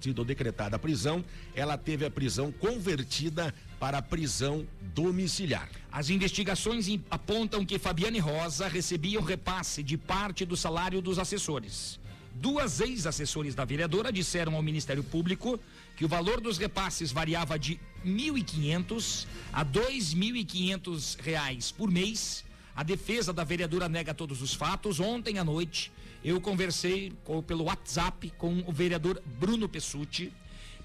[0.00, 5.68] sido decretada a prisão, ela teve a prisão convertida para prisão domiciliar.
[5.98, 11.98] As investigações apontam que Fabiane Rosa recebia um repasse de parte do salário dos assessores.
[12.36, 15.58] Duas ex-assessores da vereadora disseram ao Ministério Público
[15.96, 22.44] que o valor dos repasses variava de 1.500 a 2.500 reais por mês.
[22.76, 25.00] A defesa da vereadora nega todos os fatos.
[25.00, 25.90] Ontem à noite
[26.22, 30.32] eu conversei com- pelo WhatsApp com o vereador Bruno Pessutti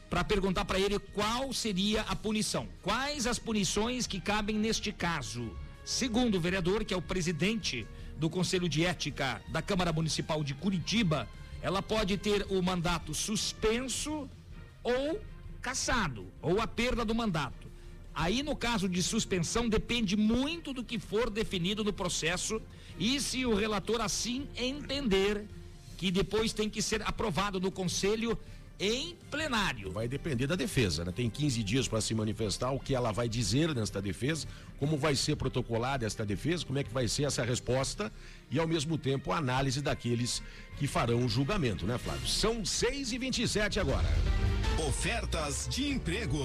[0.09, 2.67] para perguntar para ele qual seria a punição.
[2.81, 5.51] Quais as punições que cabem neste caso?
[5.83, 7.85] Segundo o vereador, que é o presidente
[8.17, 11.27] do Conselho de Ética da Câmara Municipal de Curitiba,
[11.61, 14.29] ela pode ter o mandato suspenso
[14.83, 15.19] ou
[15.61, 17.71] cassado, ou a perda do mandato.
[18.13, 22.61] Aí, no caso de suspensão, depende muito do que for definido no processo
[22.99, 25.47] e se o relator assim entender
[25.97, 28.37] que depois tem que ser aprovado no conselho
[28.83, 29.89] em plenário.
[29.91, 31.13] Vai depender da defesa, né?
[31.15, 34.45] Tem 15 dias para se manifestar o que ela vai dizer nesta defesa,
[34.77, 38.11] como vai ser protocolada esta defesa, como é que vai ser essa resposta
[38.51, 40.43] e ao mesmo tempo a análise daqueles
[40.77, 42.27] que farão o julgamento, né, Flávio?
[42.27, 44.07] São 6 e 27 agora.
[44.85, 46.43] Ofertas de emprego.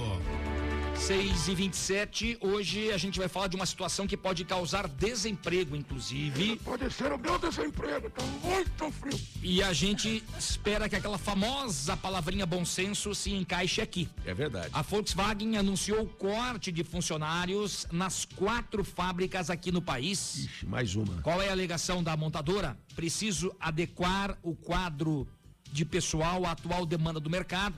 [0.98, 5.74] 6 e 27 hoje a gente vai falar de uma situação que pode causar desemprego,
[5.74, 6.56] inclusive.
[6.56, 9.18] Pode ser o meu desemprego, tá muito frio.
[9.42, 14.08] E a gente espera que aquela famosa palavrinha bom senso se encaixe aqui.
[14.26, 14.68] É verdade.
[14.72, 20.44] A Volkswagen anunciou o corte de funcionários nas quatro fábricas aqui no país.
[20.44, 21.22] Ixi, mais uma.
[21.22, 22.76] Qual é a alegação da montadora?
[22.94, 25.26] Preciso adequar o quadro
[25.72, 27.76] de pessoal à atual demanda do mercado.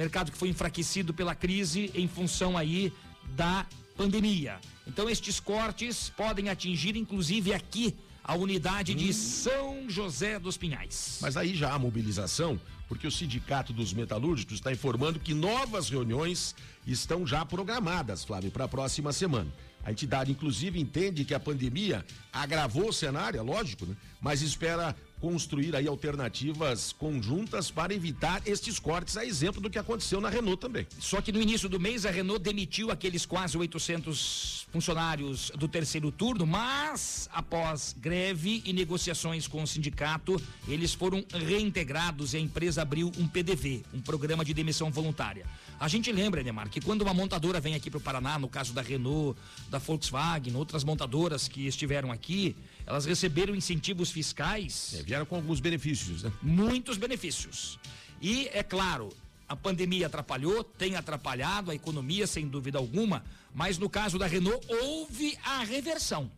[0.00, 2.90] Mercado que foi enfraquecido pela crise em função aí
[3.36, 3.66] da
[3.98, 4.58] pandemia.
[4.86, 11.18] Então estes cortes podem atingir inclusive aqui a unidade de São José dos Pinhais.
[11.20, 12.58] Mas aí já há mobilização,
[12.88, 16.54] porque o Sindicato dos Metalúrgicos está informando que novas reuniões
[16.86, 19.52] estão já programadas, Flávio, para a próxima semana.
[19.84, 23.94] A entidade, inclusive, entende que a pandemia agravou o cenário, é lógico, né?
[24.18, 30.20] Mas espera construir aí alternativas conjuntas para evitar estes cortes, a exemplo do que aconteceu
[30.20, 30.86] na Renault também.
[30.98, 36.10] Só que no início do mês a Renault demitiu aqueles quase 800 funcionários do terceiro
[36.10, 42.82] turno, mas após greve e negociações com o sindicato, eles foram reintegrados e a empresa
[42.82, 45.44] abriu um PDV, um programa de demissão voluntária.
[45.78, 48.72] A gente lembra, Neymar, que quando uma montadora vem aqui para o Paraná, no caso
[48.72, 52.54] da Renault, da Volkswagen, outras montadoras que estiveram aqui,
[52.90, 54.96] elas receberam incentivos fiscais.
[54.98, 56.32] É, vieram com alguns benefícios, né?
[56.42, 57.78] Muitos benefícios.
[58.20, 59.10] E, é claro,
[59.48, 63.24] a pandemia atrapalhou, tem atrapalhado a economia, sem dúvida alguma,
[63.54, 66.28] mas no caso da Renault, houve a reversão.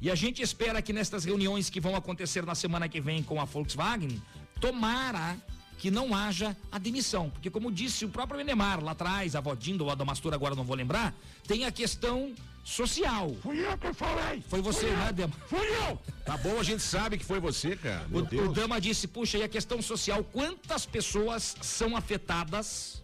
[0.00, 3.40] E a gente espera que nestas reuniões que vão acontecer na semana que vem com
[3.40, 4.20] a Volkswagen,
[4.60, 5.36] tomara
[5.78, 7.30] que não haja a demissão.
[7.30, 10.64] Porque, como disse o próprio Enemar lá atrás, a Vodinho ou a Damastura, agora não
[10.64, 11.14] vou lembrar,
[11.46, 13.34] tem a questão social.
[13.42, 14.42] Fui eu que falei.
[14.48, 15.12] Foi você, Fui né, eu.
[15.12, 15.32] Dema?
[15.48, 15.98] Fui eu.
[16.24, 18.06] Tá bom, a gente sabe que foi você, cara.
[18.08, 18.48] Meu O, Deus.
[18.48, 23.03] o Dama disse, puxa, e a questão social, quantas pessoas são afetadas?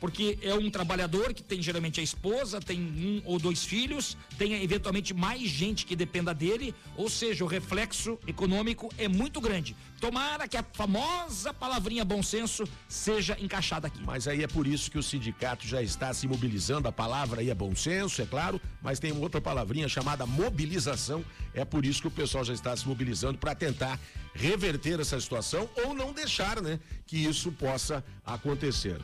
[0.00, 4.54] Porque é um trabalhador que tem geralmente a esposa, tem um ou dois filhos, tem
[4.62, 9.76] eventualmente mais gente que dependa dele, ou seja, o reflexo econômico é muito grande.
[10.00, 14.02] Tomara que a famosa palavrinha bom senso seja encaixada aqui.
[14.02, 16.88] Mas aí é por isso que o sindicato já está se mobilizando.
[16.88, 21.22] A palavra aí é bom senso, é claro, mas tem outra palavrinha chamada mobilização.
[21.52, 24.00] É por isso que o pessoal já está se mobilizando para tentar
[24.34, 28.98] reverter essa situação ou não deixar, né, que isso possa acontecer.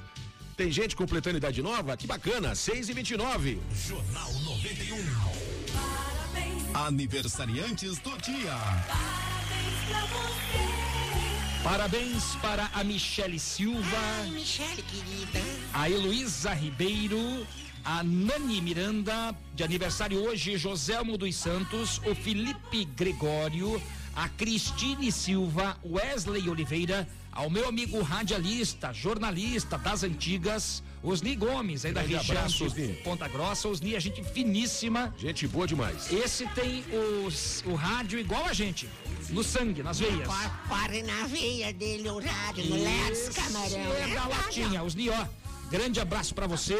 [0.56, 1.96] Tem gente completando idade nova?
[1.96, 4.96] Que bacana, 6 e 29 Jornal 91.
[6.86, 8.54] Aniversariantes do dia.
[11.62, 15.40] Parabéns para a Michele Silva, Ai, Michele, querida.
[15.74, 17.46] a Heloísa Ribeiro,
[17.84, 23.82] a Nani Miranda, de aniversário hoje, Joselmo dos Santos, o Felipe Gregório,
[24.14, 31.92] a Cristine Silva, Wesley Oliveira, ao meu amigo radialista, jornalista das antigas, Osni Gomes, aí
[31.92, 32.88] da Grande região abraço, de Osni.
[33.04, 33.68] Ponta Grossa.
[33.68, 35.14] Osni, a gente finíssima.
[35.18, 36.10] Gente boa demais.
[36.10, 36.82] Esse tem
[37.26, 38.88] os, o rádio igual a gente,
[39.30, 40.26] no sangue, nas veias.
[40.26, 43.92] Pa- Para na veia dele o rádio, no Let's Camarão.
[43.94, 45.26] É da latinha, Osni, ó.
[45.70, 46.78] Grande abraço pra você.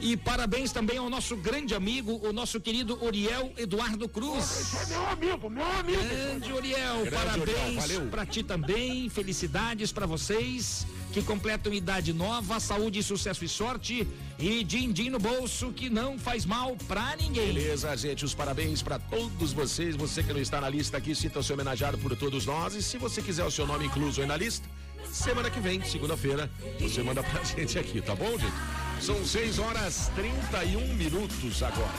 [0.00, 4.74] E parabéns também ao nosso grande amigo, o nosso querido Oriel Eduardo Cruz.
[4.74, 6.02] É meu amigo, meu amigo.
[6.02, 13.02] Grande Oriel, Grande parabéns pra ti também, felicidades pra vocês que completam idade nova, saúde,
[13.02, 17.52] sucesso e sorte e din-din no bolso que não faz mal pra ninguém.
[17.52, 19.94] Beleza, gente, os parabéns para todos vocês.
[19.94, 22.74] Você que não está na lista aqui, sinta-se homenageado por todos nós.
[22.74, 24.66] E se você quiser o seu nome incluso aí na lista,
[25.10, 28.54] semana que vem, segunda-feira, você manda pra gente aqui, tá bom, gente?
[29.00, 31.92] São 6 horas 31 minutos agora.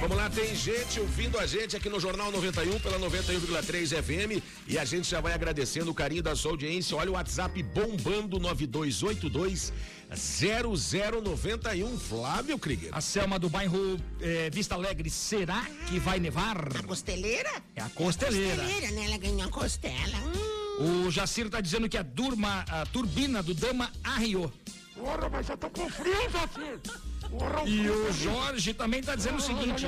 [0.00, 4.76] Vamos lá, tem gente ouvindo a gente aqui no Jornal 91 pela 91,3 FM e
[4.76, 6.96] a gente já vai agradecendo o carinho da sua audiência.
[6.96, 9.72] Olha o WhatsApp bombando 9282
[10.14, 12.90] 0091 Flávio Krieger.
[12.92, 16.76] A Selma do bairro eh, Vista Alegre, será que vai nevar?
[16.76, 17.50] A costeleira?
[17.74, 18.62] É a costeleira.
[18.62, 19.06] Costeleira, né?
[19.06, 20.18] Ela ganhou a costela.
[20.78, 21.06] Hum.
[21.06, 24.52] O Jaciro tá dizendo que a, durma, a turbina do Dama arriou.
[24.94, 26.80] Porra, mas eu tô com frio, Jacir.
[27.66, 28.12] E o.
[28.12, 29.86] Jorge também tá dizendo o seguinte: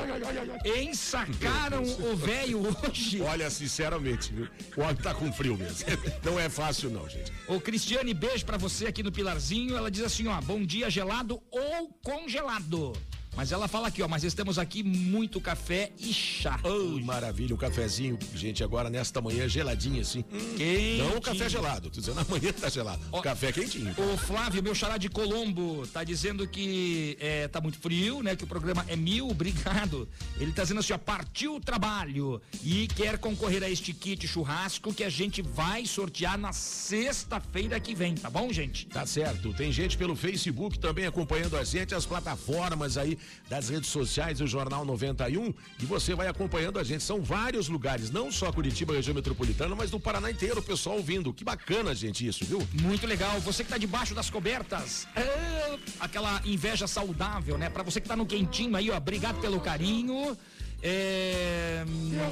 [0.80, 3.20] ensacaram o velho hoje.
[3.22, 4.48] Olha, sinceramente, viu?
[4.76, 5.86] O homem tá com frio mesmo.
[6.24, 7.32] Não é fácil, não, gente.
[7.46, 9.76] Ô Cristiane, beijo pra você aqui no Pilarzinho.
[9.76, 12.92] Ela diz assim, ó, bom dia gelado ou congelado.
[13.36, 16.58] Mas ela fala aqui, ó, mas estamos aqui muito café e chá.
[16.64, 20.22] Oh, maravilha, um cafezinho, gente, agora nesta manhã geladinho assim.
[20.56, 21.04] Quentinho.
[21.04, 23.00] Não o café gelado, tô dizendo amanhã tá gelado.
[23.12, 23.94] Ó, café quentinho.
[23.96, 28.34] O Flávio, meu xará de Colombo, tá dizendo que é, tá muito frio, né?
[28.34, 30.08] Que o programa é mil, obrigado.
[30.38, 34.92] Ele tá dizendo assim, ó, partiu o trabalho e quer concorrer a este kit churrasco
[34.92, 38.86] que a gente vai sortear na sexta-feira que vem, tá bom, gente?
[38.86, 39.52] Tá certo.
[39.54, 43.17] Tem gente pelo Facebook também acompanhando a gente, as plataformas aí
[43.48, 47.02] das redes sociais do Jornal 91 e você vai acompanhando a gente.
[47.02, 51.32] São vários lugares, não só Curitiba, região metropolitana, mas do Paraná inteiro, o pessoal ouvindo.
[51.32, 52.66] Que bacana, gente, isso, viu?
[52.80, 53.40] Muito legal.
[53.40, 57.70] Você que tá debaixo das cobertas, é, aquela inveja saudável, né?
[57.70, 60.36] Pra você que tá no quentinho aí, ó, obrigado pelo carinho.
[60.80, 61.84] É,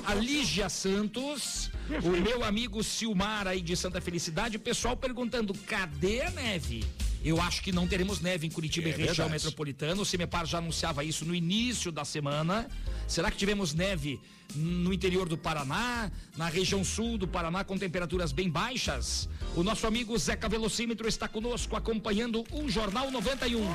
[0.05, 1.70] a Lígia Santos,
[2.03, 6.85] o meu amigo Silmar aí de Santa Felicidade, o pessoal perguntando: cadê a neve?
[7.27, 9.33] Eu acho que não teremos neve em Curitiba É e região verdade.
[9.33, 10.01] metropolitana.
[10.01, 12.69] O Cimepar já anunciava isso no início da semana.
[13.09, 14.21] Será que tivemos neve
[14.54, 19.28] no interior do Paraná, na região sul do Paraná, com temperaturas bem baixas?
[19.54, 23.61] O nosso amigo Zeca Velocímetro está conosco acompanhando o Jornal 91.
[23.61, 23.66] Um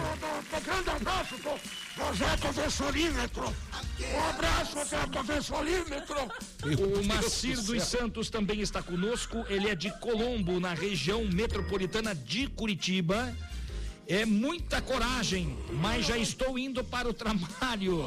[0.64, 1.60] grande abraço pro,
[1.96, 3.56] pro Zé Conversolímetro.
[4.00, 6.32] Um abraço, Zé Conversolímetro.
[7.02, 9.44] O Macir dos Santos também está conosco.
[9.50, 13.36] Ele é de Colombo, na região metropolitana de Curitiba.
[14.12, 18.04] É muita coragem, mas já estou indo para o trabalho.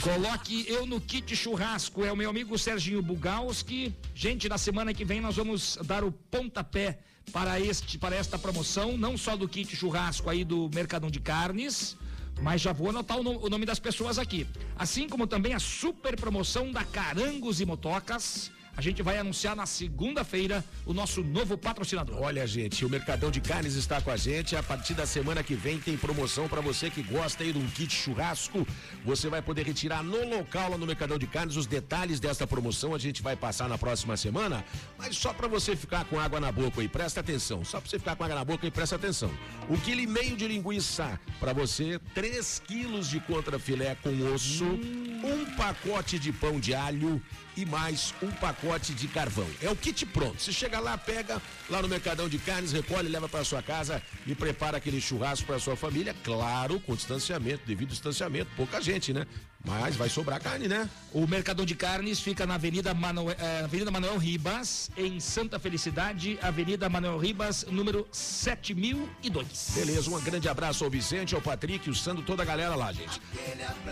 [0.00, 2.04] Coloque eu no kit churrasco.
[2.04, 3.92] É o meu amigo Serginho Bugalski.
[4.14, 7.00] Gente, na semana que vem nós vamos dar o pontapé
[7.32, 11.96] para este, para esta promoção, não só do kit churrasco aí do Mercadão de Carnes,
[12.40, 14.46] mas já vou anotar o, no- o nome das pessoas aqui.
[14.78, 18.52] Assim como também a super promoção da Carangos e Motocas.
[18.74, 22.16] A gente vai anunciar na segunda-feira o nosso novo patrocinador.
[22.22, 24.56] Olha, gente, o Mercadão de Carnes está com a gente.
[24.56, 27.66] A partir da semana que vem tem promoção para você que gosta aí de um
[27.68, 28.66] kit churrasco.
[29.04, 32.94] Você vai poder retirar no local lá no Mercadão de Carnes os detalhes desta promoção.
[32.94, 34.64] A gente vai passar na próxima semana,
[34.96, 37.64] mas só para você ficar com água na boca aí, presta atenção.
[37.66, 39.30] Só para você ficar com água na boca e presta atenção.
[39.68, 45.44] Um quilo e meio de linguiça para você, 3 quilos de contrafilé com osso, um
[45.56, 47.22] pacote de pão de alho
[47.54, 48.61] e mais um pacote
[48.94, 49.48] de carvão.
[49.60, 50.40] É o kit pronto.
[50.40, 54.36] Você chega lá, pega lá no Mercadão de Carnes, recolhe, leva para sua casa e
[54.36, 59.26] prepara aquele churrasco para sua família, claro, com distanciamento, devido distanciamento, pouca gente, né?
[59.64, 60.88] Mas vai sobrar carne, né?
[61.12, 66.36] O Mercadão de Carnes fica na Avenida Manuel, eh, Avenida Manuel Ribas, em Santa Felicidade,
[66.42, 69.70] Avenida Manuel Ribas, número 7002.
[69.74, 73.20] Beleza, um grande abraço ao Vicente, ao Patrick, o Sandro, toda a galera lá, gente.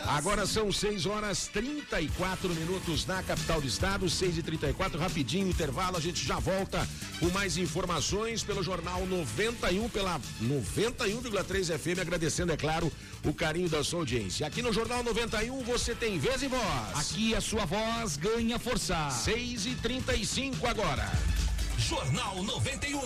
[0.07, 5.97] Agora são 6 horas 34 minutos na capital do estado, 6 e 34 rapidinho, intervalo,
[5.97, 6.89] a gente já volta
[7.21, 12.91] com mais informações pelo Jornal 91, pela 91,3 FM, agradecendo, é claro,
[13.25, 14.47] o carinho da sua audiência.
[14.47, 16.61] Aqui no Jornal 91 você tem vez e voz.
[16.95, 19.11] Aqui a sua voz ganha força.
[19.11, 21.11] 6 e 35 agora.
[21.79, 23.01] Jornal 91.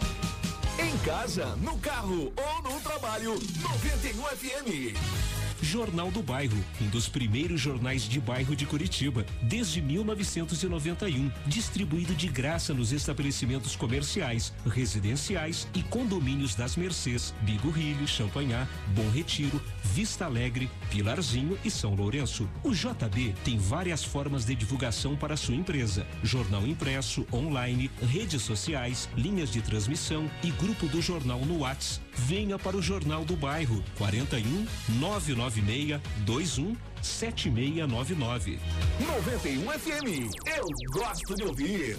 [0.78, 5.47] Em casa, no carro ou no trabalho, 91 FM.
[5.60, 12.28] Jornal do Bairro, um dos primeiros jornais de bairro de Curitiba, desde 1991, distribuído de
[12.28, 20.70] graça nos estabelecimentos comerciais, residenciais e condomínios das Mercês, Bigorrilho, Champanhar, Bom Retiro, Vista Alegre,
[20.90, 22.48] Pilarzinho e São Lourenço.
[22.62, 29.08] O JB tem várias formas de divulgação para sua empresa: jornal impresso, online, redes sociais,
[29.16, 32.00] linhas de transmissão e grupo do jornal no Whats.
[32.14, 34.66] Venha para o Jornal do Bairro 41
[34.98, 38.58] 996 21 7699.
[39.00, 40.30] 91 FM.
[40.46, 41.96] Eu gosto de ouvir.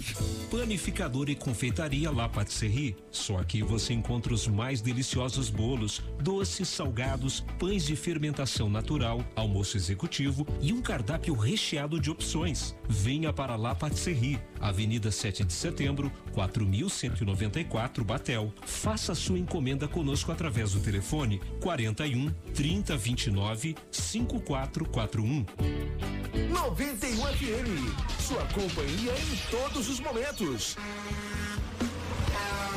[0.50, 2.96] Panificador e confeitaria La Patisserie.
[3.10, 9.76] Só aqui você encontra os mais deliciosos bolos, doces, salgados, pães de fermentação natural, almoço
[9.76, 12.74] executivo e um cardápio recheado de opções.
[12.88, 18.52] Venha para La Patisserie, Avenida 7 de Setembro, 4194 Batel.
[18.64, 23.76] Faça sua encomenda conosco através do telefone 41 3029
[24.90, 25.46] 5441.
[26.52, 28.20] 91 FM.
[28.20, 30.76] Sua companhia em todos os momentos.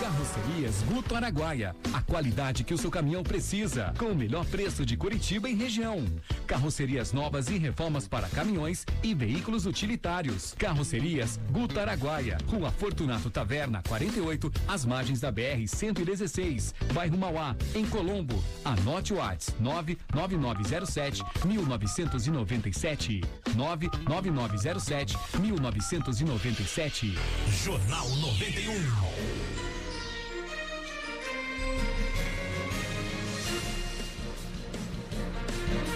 [0.03, 1.73] Carrocerias Guto Araguaia.
[1.93, 3.93] A qualidade que o seu caminhão precisa.
[3.97, 6.03] Com o melhor preço de Curitiba em região.
[6.45, 10.53] Carrocerias novas e reformas para caminhões e veículos utilitários.
[10.59, 12.37] Carrocerias Guto Araguaia.
[12.49, 18.43] Rua Fortunato Taverna 48, às margens da BR 116, bairro Mauá, em Colombo.
[18.65, 23.21] Anote o WhatsApp 99907 1997.
[23.55, 27.17] 99907 1997.
[27.63, 29.42] Jornal 91.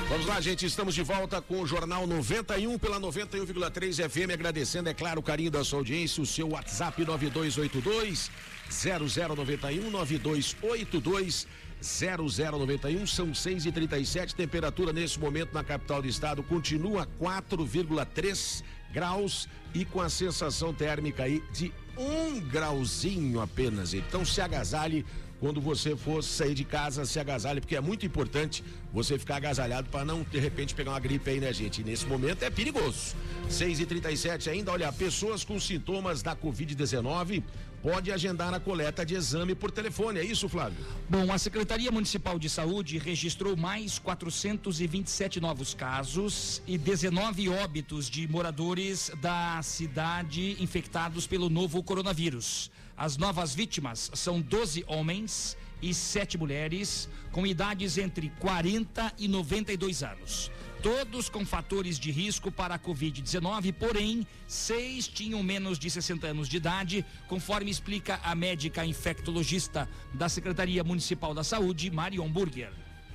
[0.10, 4.93] Vamos lá, gente, estamos de volta com o Jornal 91 pela 91,3 FM, agradecendo, é
[4.93, 8.32] claro, o carinho da sua audiência, o seu WhatsApp 9282
[8.70, 11.45] 0091 9282
[11.82, 19.49] 0091, são 6 e 37 temperatura nesse momento na capital do estado continua 4,3 graus
[19.74, 23.93] e com a sensação térmica aí de um grauzinho apenas.
[23.93, 25.05] Então se agasalhe
[25.39, 29.89] quando você for sair de casa, se agasalhe, porque é muito importante você ficar agasalhado
[29.89, 31.81] para não de repente pegar uma gripe aí, né, gente?
[31.81, 33.15] E nesse momento é perigoso.
[33.49, 37.43] 6 e 37 ainda, olha, pessoas com sintomas da Covid-19
[37.82, 40.84] pode agendar a coleta de exame por telefone, é isso, Flávio?
[41.09, 48.28] Bom, a Secretaria Municipal de Saúde registrou mais 427 novos casos e 19 óbitos de
[48.28, 52.71] moradores da cidade infectados pelo novo coronavírus.
[52.95, 60.01] As novas vítimas são 12 homens e sete mulheres com idades entre 40 e 92
[60.03, 60.51] anos.
[60.82, 66.47] Todos com fatores de risco para a Covid-19, porém, seis tinham menos de 60 anos
[66.47, 72.71] de idade, conforme explica a médica infectologista da Secretaria Municipal da Saúde, Marion Burger.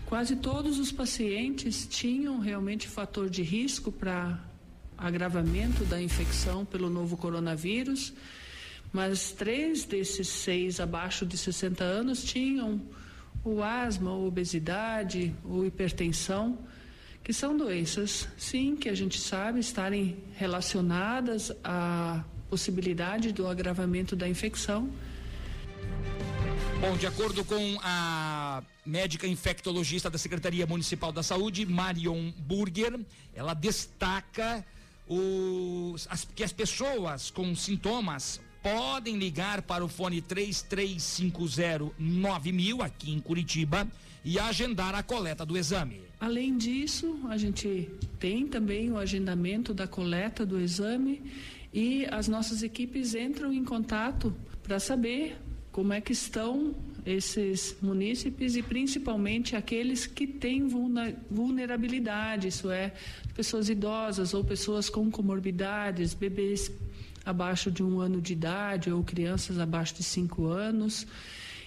[0.06, 4.38] Quase todos os pacientes tinham realmente fator de risco para
[4.98, 8.12] agravamento da infecção pelo novo coronavírus,
[8.92, 12.82] mas três desses seis abaixo de 60 anos tinham
[13.44, 16.58] o asma, obesidade, ou hipertensão,
[17.22, 24.28] que são doenças, sim, que a gente sabe estarem relacionadas à possibilidade do agravamento da
[24.28, 24.90] infecção.
[26.80, 32.98] Bom, de acordo com a médica infectologista da Secretaria Municipal da Saúde, Marion Burger,
[33.32, 34.66] ela destaca
[35.06, 43.20] os, as, que as pessoas com sintomas podem ligar para o fone 33509000 aqui em
[43.20, 43.86] Curitiba
[44.24, 46.00] e agendar a coleta do exame.
[46.20, 51.20] Além disso, a gente tem também o agendamento da coleta do exame
[51.72, 55.36] e as nossas equipes entram em contato para saber
[55.72, 60.68] como é que estão esses munícipes e principalmente aqueles que têm
[61.30, 62.92] vulnerabilidade, isso é,
[63.34, 66.70] pessoas idosas ou pessoas com comorbidades, bebês
[67.24, 71.06] abaixo de um ano de idade ou crianças abaixo de cinco anos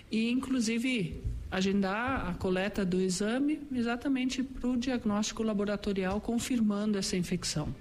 [0.09, 7.73] e inclusive agendar a coleta do exame exatamente para o diagnóstico laboratorial confirmando essa infecção.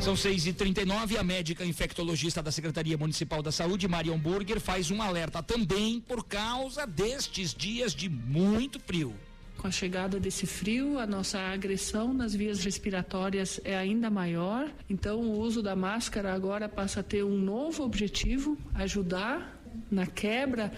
[0.00, 4.90] São 6 e 39 A médica infectologista da Secretaria Municipal da Saúde, Marion Burger, faz
[4.90, 9.14] um alerta também por causa destes dias de muito frio.
[9.58, 14.72] Com a chegada desse frio, a nossa agressão nas vias respiratórias é ainda maior.
[14.88, 19.60] Então, o uso da máscara agora passa a ter um novo objetivo: ajudar
[19.90, 20.72] na quebra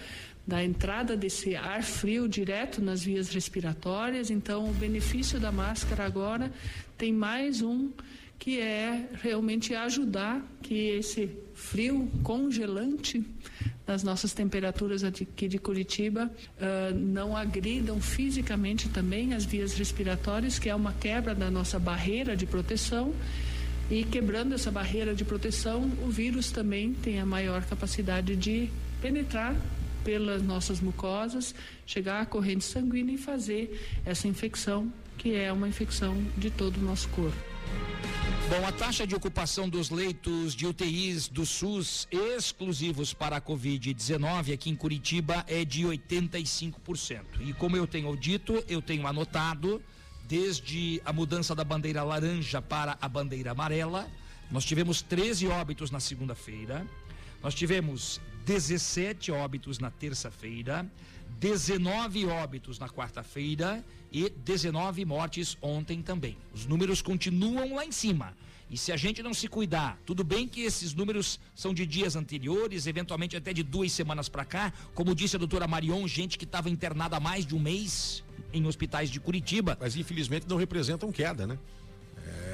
[0.45, 4.29] da entrada desse ar frio direto nas vias respiratórias.
[4.29, 6.51] Então, o benefício da máscara agora
[6.97, 7.91] tem mais um
[8.37, 13.25] que é realmente ajudar que esse frio congelante
[13.85, 20.69] das nossas temperaturas aqui de Curitiba uh, não agridam fisicamente também as vias respiratórias, que
[20.69, 23.13] é uma quebra da nossa barreira de proteção.
[23.89, 28.69] E quebrando essa barreira de proteção, o vírus também tem a maior capacidade de
[29.01, 29.55] penetrar
[30.03, 31.53] pelas nossas mucosas,
[31.85, 36.81] chegar à corrente sanguínea e fazer essa infecção, que é uma infecção de todo o
[36.81, 37.37] nosso corpo.
[38.49, 44.53] Bom, a taxa de ocupação dos leitos de UTIs do SUS exclusivos para a Covid-19
[44.53, 47.21] aqui em Curitiba é de 85%.
[47.39, 49.81] E como eu tenho dito, eu tenho anotado,
[50.27, 54.07] desde a mudança da bandeira laranja para a bandeira amarela,
[54.51, 56.85] nós tivemos 13 óbitos na segunda-feira,
[57.41, 60.89] nós tivemos 17 óbitos na terça-feira,
[61.39, 66.37] 19 óbitos na quarta-feira e 19 mortes ontem também.
[66.53, 68.35] Os números continuam lá em cima.
[68.69, 72.15] E se a gente não se cuidar, tudo bem que esses números são de dias
[72.15, 76.45] anteriores, eventualmente até de duas semanas para cá, como disse a doutora Marion, gente que
[76.45, 79.77] estava internada há mais de um mês em hospitais de Curitiba.
[79.79, 81.59] Mas infelizmente não representam queda, né?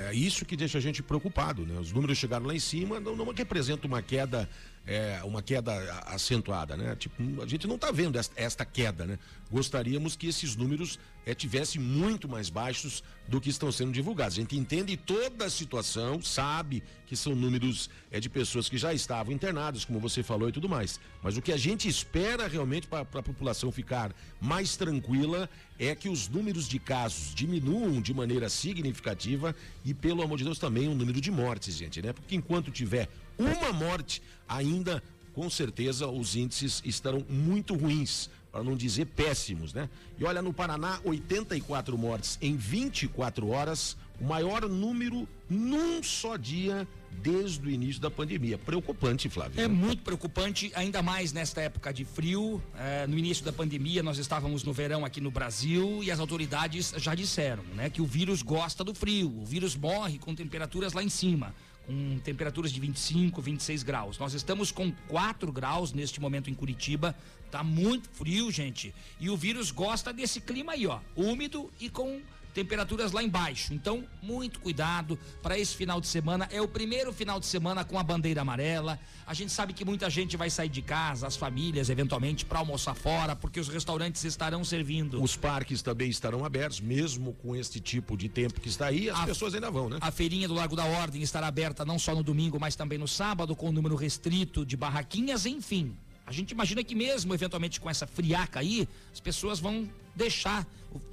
[0.09, 1.79] É isso que deixa a gente preocupado, né?
[1.79, 4.49] Os números chegaram lá em cima, não, não representa uma queda
[4.89, 5.71] é, uma queda
[6.07, 6.95] acentuada, né?
[6.95, 9.19] Tipo, a gente não está vendo esta, queda, né?
[9.51, 14.33] Gostaríamos que esses números é, tivessem muito mais baixos do que estão sendo divulgados.
[14.33, 18.91] A gente entende toda a situação, sabe que são números é, de pessoas que já
[18.91, 20.99] estavam internadas, como você falou e tudo mais.
[21.21, 24.11] Mas o que a gente espera realmente para a população ficar
[24.41, 30.39] mais tranquila é que os números de casos diminuam de maneira significativa e, pelo amor
[30.39, 32.11] de Deus, também o número de mortes, gente, né?
[32.11, 33.07] Porque enquanto tiver
[33.39, 35.01] uma morte, ainda
[35.33, 39.89] com certeza os índices estarão muito ruins, para não dizer péssimos, né?
[40.17, 46.87] E olha, no Paraná, 84 mortes em 24 horas, o maior número num só dia
[47.21, 48.57] desde o início da pandemia.
[48.57, 49.61] Preocupante, Flávio.
[49.61, 52.61] É muito preocupante, ainda mais nesta época de frio.
[52.77, 56.93] É, no início da pandemia, nós estávamos no verão aqui no Brasil e as autoridades
[56.97, 59.33] já disseram, né, que o vírus gosta do frio.
[59.39, 61.53] O vírus morre com temperaturas lá em cima
[61.89, 64.19] com temperaturas de 25, 26 graus.
[64.19, 67.15] Nós estamos com 4 graus neste momento em Curitiba.
[67.49, 68.93] Tá muito frio, gente.
[69.19, 72.21] E o vírus gosta desse clima aí, ó, úmido e com
[72.53, 73.73] temperaturas lá embaixo.
[73.73, 76.47] Então, muito cuidado para esse final de semana.
[76.51, 78.99] É o primeiro final de semana com a bandeira amarela.
[79.25, 82.95] A gente sabe que muita gente vai sair de casa, as famílias, eventualmente, para almoçar
[82.95, 85.21] fora, porque os restaurantes estarão servindo.
[85.21, 89.19] Os parques também estarão abertos, mesmo com este tipo de tempo que está aí, as
[89.19, 89.97] a, pessoas ainda vão, né?
[90.01, 93.07] A feirinha do Largo da Ordem estará aberta não só no domingo, mas também no
[93.07, 95.95] sábado, com um número restrito de barraquinhas, enfim
[96.25, 100.65] A gente imagina que mesmo eventualmente com essa friaca aí, as pessoas vão deixar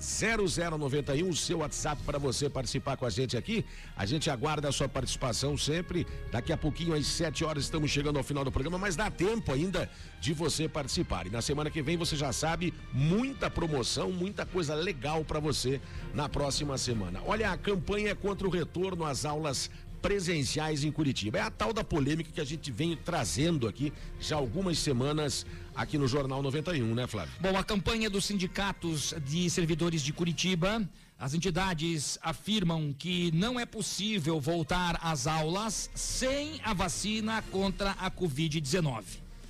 [0.00, 3.64] 92820091, o seu WhatsApp para você participar com a gente aqui.
[3.96, 6.06] A gente aguarda a sua participação sempre.
[6.30, 9.52] Daqui a pouquinho, às 7 horas, estamos chegando ao final do programa, mas dá tempo
[9.52, 9.90] ainda
[10.20, 11.26] de você participar.
[11.26, 15.80] E na semana que vem, você já sabe, muita promoção, muita coisa legal para você
[16.12, 17.20] na próxima semana.
[17.26, 19.70] Olha, a campanha é contra o retorno às aulas
[20.04, 21.38] presenciais em Curitiba.
[21.38, 23.90] É a tal da polêmica que a gente vem trazendo aqui
[24.20, 27.32] já algumas semanas aqui no Jornal 91, né, Flávio?
[27.40, 30.86] Bom, a campanha dos sindicatos de servidores de Curitiba,
[31.18, 38.10] as entidades afirmam que não é possível voltar às aulas sem a vacina contra a
[38.10, 39.04] Covid-19.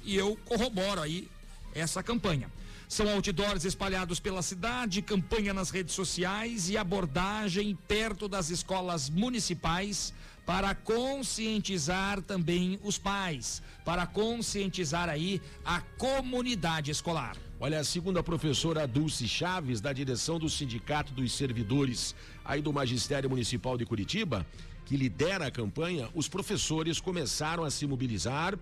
[0.05, 1.27] E eu corroboro aí
[1.75, 2.49] essa campanha.
[2.89, 10.15] São outdoors espalhados pela cidade, campanha nas redes sociais e abordagem perto das escolas municipais
[10.47, 17.37] para conscientizar também os pais, para conscientizar aí a comunidade escolar.
[17.59, 22.15] Olha, segundo a professora Dulce Chaves, da direção do Sindicato dos Servidores
[22.45, 24.47] aí do Magistério Municipal de Curitiba,
[24.85, 28.59] que lidera a campanha, os professores começaram a se mobilizar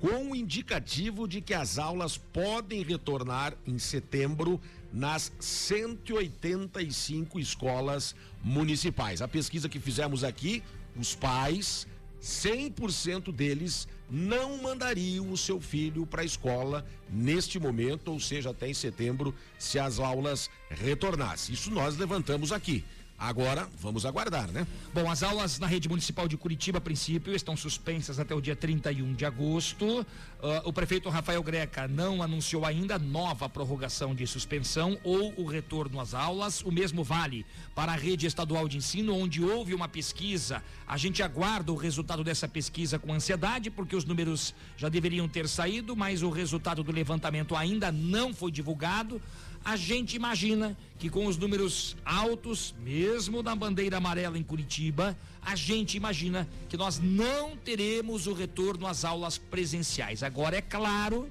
[0.00, 4.60] com o indicativo de que as aulas podem retornar em setembro
[4.92, 9.20] nas 185 escolas municipais.
[9.20, 10.62] A pesquisa que fizemos aqui,
[10.98, 11.86] os pais,
[12.22, 18.68] 100% deles não mandariam o seu filho para a escola neste momento, ou seja, até
[18.68, 21.54] em setembro, se as aulas retornassem.
[21.54, 22.84] Isso nós levantamos aqui.
[23.18, 24.66] Agora, vamos aguardar, né?
[24.92, 28.54] Bom, as aulas na rede municipal de Curitiba, a princípio, estão suspensas até o dia
[28.54, 30.06] 31 de agosto.
[30.42, 35.98] Ah, o prefeito Rafael Greca não anunciou ainda nova prorrogação de suspensão ou o retorno
[35.98, 36.60] às aulas.
[36.60, 40.62] O mesmo vale para a rede estadual de ensino, onde houve uma pesquisa.
[40.86, 45.48] A gente aguarda o resultado dessa pesquisa com ansiedade, porque os números já deveriam ter
[45.48, 49.22] saído, mas o resultado do levantamento ainda não foi divulgado.
[49.66, 55.56] A gente imagina que com os números altos, mesmo da bandeira amarela em Curitiba, a
[55.56, 60.22] gente imagina que nós não teremos o retorno às aulas presenciais.
[60.22, 61.28] Agora é claro,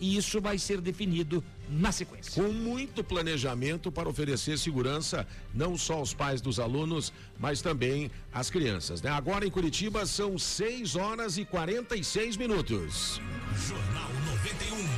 [0.00, 2.40] isso vai ser definido na sequência.
[2.40, 8.48] Com muito planejamento para oferecer segurança não só aos pais dos alunos, mas também às
[8.48, 9.02] crianças.
[9.02, 9.10] Né?
[9.10, 13.20] Agora em Curitiba são 6 horas e 46 minutos.
[13.56, 14.91] Jornal 91.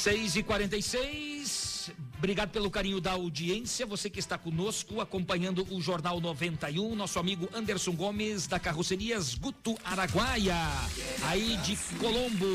[0.00, 3.84] 6 e 46 Obrigado pelo carinho da audiência.
[3.84, 9.76] Você que está conosco acompanhando o Jornal 91, nosso amigo Anderson Gomes da Carrocerias Guto
[9.84, 10.54] Araguaia,
[11.22, 12.46] aí de Colombo.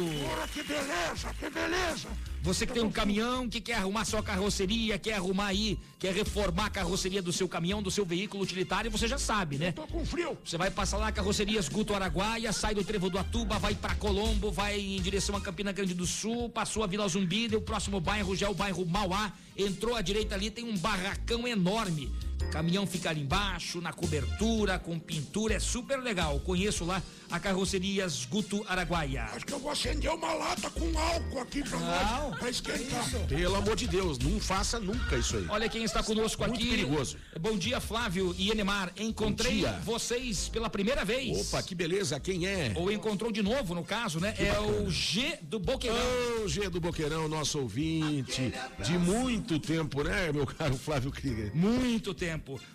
[0.53, 2.09] Que beleza, que beleza.
[2.45, 6.67] Você que tem um caminhão, que quer arrumar sua carroceria, quer arrumar aí, quer reformar
[6.67, 9.71] a carroceria do seu caminhão, do seu veículo utilitário, você já sabe, né?
[9.71, 10.37] Tô com frio.
[10.45, 14.51] Você vai passar lá Carrocerias Guto Araguaia, sai do Trevo do Atuba, vai pra Colombo,
[14.51, 18.35] vai em direção a Campina Grande do Sul, passou a Vila Zumbi, o próximo bairro
[18.35, 22.11] já é o bairro Mauá, entrou à direita ali, tem um barracão enorme.
[22.51, 26.39] Caminhão fica ali embaixo, na cobertura, com pintura, é super legal.
[26.39, 29.23] Conheço lá a Carrocerias Guto Araguaia.
[29.25, 33.09] Acho que eu vou acender uma lata com álcool aqui pra nós, pra esquentar.
[33.27, 35.45] Pelo amor de Deus, não faça nunca isso aí.
[35.49, 36.69] Olha quem está conosco Muito aqui.
[36.69, 37.17] perigoso.
[37.39, 38.93] Bom dia, Flávio e Enemar.
[38.95, 41.47] Encontrei vocês pela primeira vez.
[41.49, 42.71] Opa, que beleza, quem é?
[42.75, 44.33] Ou encontrou de novo, no caso, né?
[44.37, 45.97] é o G do Boqueirão.
[46.43, 51.51] Ô, G do Boqueirão, nosso ouvinte de muito tempo, né, meu caro Flávio Krieger?
[51.55, 52.24] Muito tempo.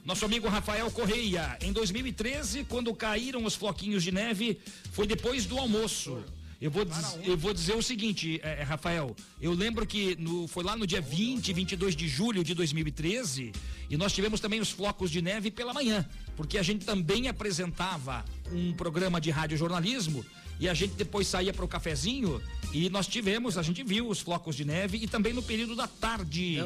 [0.04, 4.58] Nosso amigo Rafael Correia, em 2013, quando caíram os floquinhos de neve,
[4.92, 6.22] foi depois do almoço.
[6.60, 10.46] Eu vou, diz- eu vou dizer o seguinte, é, é, Rafael, eu lembro que no-
[10.46, 13.50] foi lá no dia 20, 22 de julho de 2013,
[13.88, 18.24] e nós tivemos também os flocos de neve pela manhã, porque a gente também apresentava
[18.52, 20.22] um programa de radiojornalismo,
[20.58, 22.42] e a gente depois saía para o cafezinho,
[22.74, 25.86] e nós tivemos, a gente viu os flocos de neve, e também no período da
[25.88, 26.58] tarde.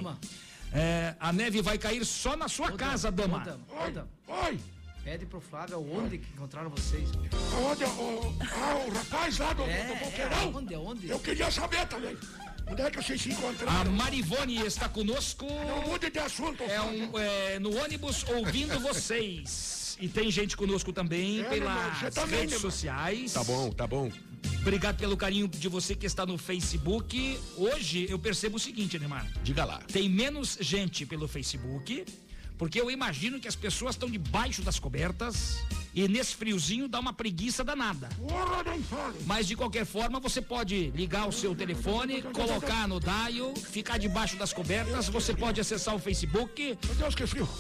[0.75, 3.39] É, a neve vai cair só na sua casa, dama.
[3.39, 4.09] Ô, dama, ô, dama.
[4.47, 4.59] Oi,
[5.05, 7.09] Pede pro Flávio onde que encontraram vocês.
[7.11, 10.55] onde, o, ah, o rapaz lá do, É, do é, Boqueirão?
[10.57, 11.11] onde, onde?
[11.11, 12.17] Eu queria saber também.
[12.67, 13.93] Onde é que vocês se A encontraram?
[13.93, 15.45] Marivone está conosco.
[15.45, 17.11] Não mude de assunto, É Flávio.
[17.13, 19.99] um, é, no ônibus ouvindo vocês.
[20.01, 23.35] E tem gente conosco também É, pelas também, redes sociais.
[23.35, 24.11] Tá bom, tá bom.
[24.61, 27.39] Obrigado pelo carinho de você que está no Facebook.
[27.57, 29.31] Hoje eu percebo o seguinte, Neymar.
[29.43, 29.79] Diga lá.
[29.93, 32.05] Tem menos gente pelo Facebook,
[32.57, 35.59] Porque eu imagino que as pessoas estão debaixo das cobertas
[35.95, 38.09] e nesse friozinho dá uma preguiça danada.
[39.27, 44.37] Mas de qualquer forma, você pode ligar o seu telefone, colocar no dial, ficar debaixo
[44.37, 46.77] das cobertas, você pode acessar o Facebook,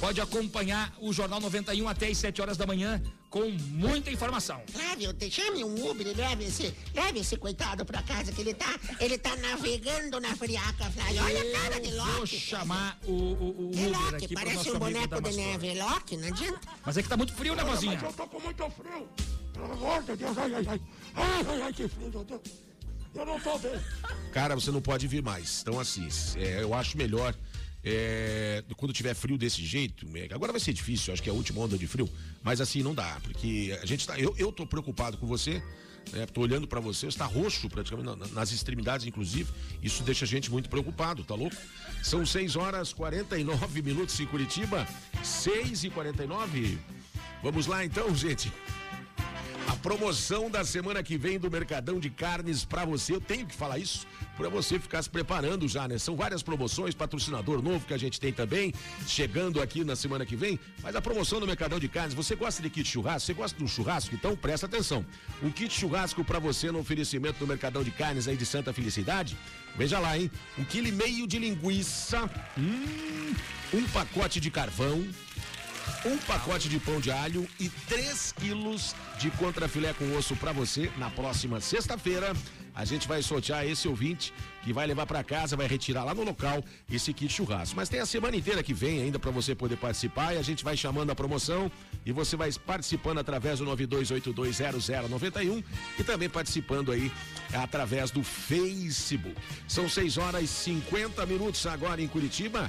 [0.00, 3.00] pode acompanhar o Jornal 91 até as 7 horas da manhã
[3.34, 4.62] com muita informação.
[4.68, 8.54] Flávio, te chame um Uber e leve esse, leve esse coitado pra casa que ele
[8.54, 11.20] tá, ele tá navegando na friaca, Flávio.
[11.20, 12.12] Olha a cara de Loki.
[12.12, 15.74] Vou chamar o, o, o É Uber Loki, aqui parece um boneco de neve.
[15.74, 16.60] Loki, não adianta.
[16.86, 17.98] Mas é que tá muito frio, né, vozinha?
[18.24, 19.08] Tô com muito frio.
[19.52, 20.80] Pelo amor de Deus, ai, ai, ai.
[21.14, 22.40] Ai, ai, ai, que frio, meu Deus.
[23.14, 23.72] Eu não tô bem.
[24.32, 25.60] Cara, você não pode vir mais.
[25.62, 27.34] Então, assim, é, eu acho melhor.
[27.84, 31.34] é, quando tiver frio desse jeito, é, agora vai ser difícil, acho que é a
[31.34, 32.08] última onda de frio,
[32.42, 34.18] mas assim não dá, porque a gente tá.
[34.18, 35.62] Eu, eu tô preocupado com você,
[36.12, 39.52] né, tô olhando pra você, está roxo praticamente na- nas extremidades, inclusive.
[39.82, 41.56] Isso deixa a gente muito preocupado, tá louco?
[42.02, 44.88] São 6 horas 49 minutos em Curitiba,
[45.22, 46.78] 6 e 49
[47.44, 48.50] Vamos lá então, gente.
[49.68, 53.54] A promoção da semana que vem do Mercadão de Carnes pra você, eu tenho que
[53.54, 55.98] falar isso pra você ficar se preparando já, né?
[55.98, 58.72] São várias promoções, patrocinador novo que a gente tem também,
[59.06, 60.58] chegando aqui na semana que vem.
[60.82, 63.26] Mas a promoção do Mercadão de Carnes, você gosta de kit churrasco?
[63.26, 64.14] Você gosta um churrasco?
[64.14, 65.04] Então presta atenção.
[65.42, 69.36] Um kit churrasco pra você no oferecimento do Mercadão de Carnes aí de Santa Felicidade.
[69.76, 70.30] Veja lá, hein?
[70.58, 72.24] Um quilo e meio de linguiça,
[72.56, 73.34] hum,
[73.74, 75.06] um pacote de carvão,
[76.04, 80.90] um pacote de pão de alho e 3 quilos de contrafilé com osso para você
[80.98, 82.32] na próxima sexta-feira.
[82.74, 86.24] A gente vai sortear esse ouvinte que vai levar para casa, vai retirar lá no
[86.24, 87.76] local esse kit churrasco.
[87.76, 90.64] Mas tem a semana inteira que vem ainda para você poder participar e a gente
[90.64, 91.70] vai chamando a promoção
[92.04, 95.62] e você vai participando através do 92820091
[95.98, 97.12] e também participando aí
[97.52, 99.36] através do Facebook.
[99.68, 102.68] São 6 horas e 50 minutos agora em Curitiba.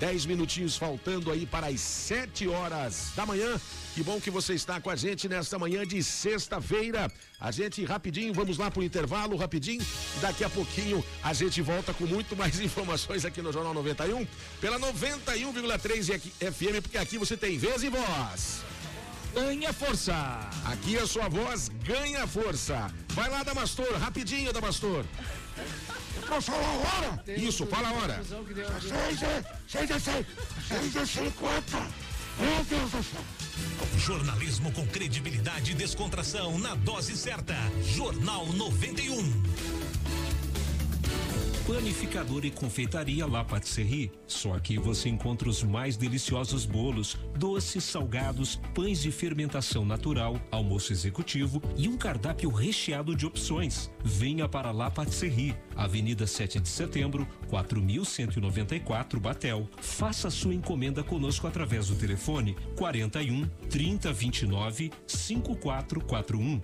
[0.00, 3.60] 10 minutinhos faltando aí para as 7 horas da manhã.
[3.94, 7.10] Que bom que você está com a gente nesta manhã de sexta-feira.
[7.40, 9.84] A gente rapidinho, vamos lá pro intervalo, rapidinho.
[10.20, 14.26] Daqui a pouquinho a gente volta com muito mais informações aqui no Jornal 91,
[14.60, 18.62] pela 91,3 aqui- FM, porque aqui você tem vez e voz.
[19.32, 20.14] Ganha força.
[20.64, 22.92] Aqui a sua voz ganha força.
[23.10, 25.04] Vai lá, Damastor, rapidinho, Damastor.
[26.28, 27.24] Posso falar a hora?
[27.36, 28.20] Isso, fala a hora.
[28.24, 30.26] Seis e, seis e seis,
[30.68, 31.78] seis e cinquenta.
[32.38, 33.20] Meu Deus do céu.
[33.98, 37.54] Jornalismo com credibilidade e descontração na dose certa.
[37.82, 39.42] Jornal 91.
[41.66, 44.12] Panificador e confeitaria La Patisserie.
[44.26, 50.92] Só aqui você encontra os mais deliciosos bolos, doces, salgados, pães de fermentação natural, almoço
[50.92, 53.90] executivo e um cardápio recheado de opções.
[54.04, 59.66] Venha para La Patisserie, Avenida 7 de Setembro, 4194 Batel.
[59.80, 66.60] Faça sua encomenda conosco através do telefone 41 3029 5441.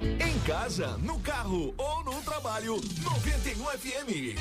[0.00, 4.05] Em casa, no carro ou no trabalho, 91 FM.
[4.06, 4.38] meeting.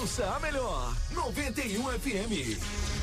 [0.03, 3.02] Ouça a melhor, 91 FM.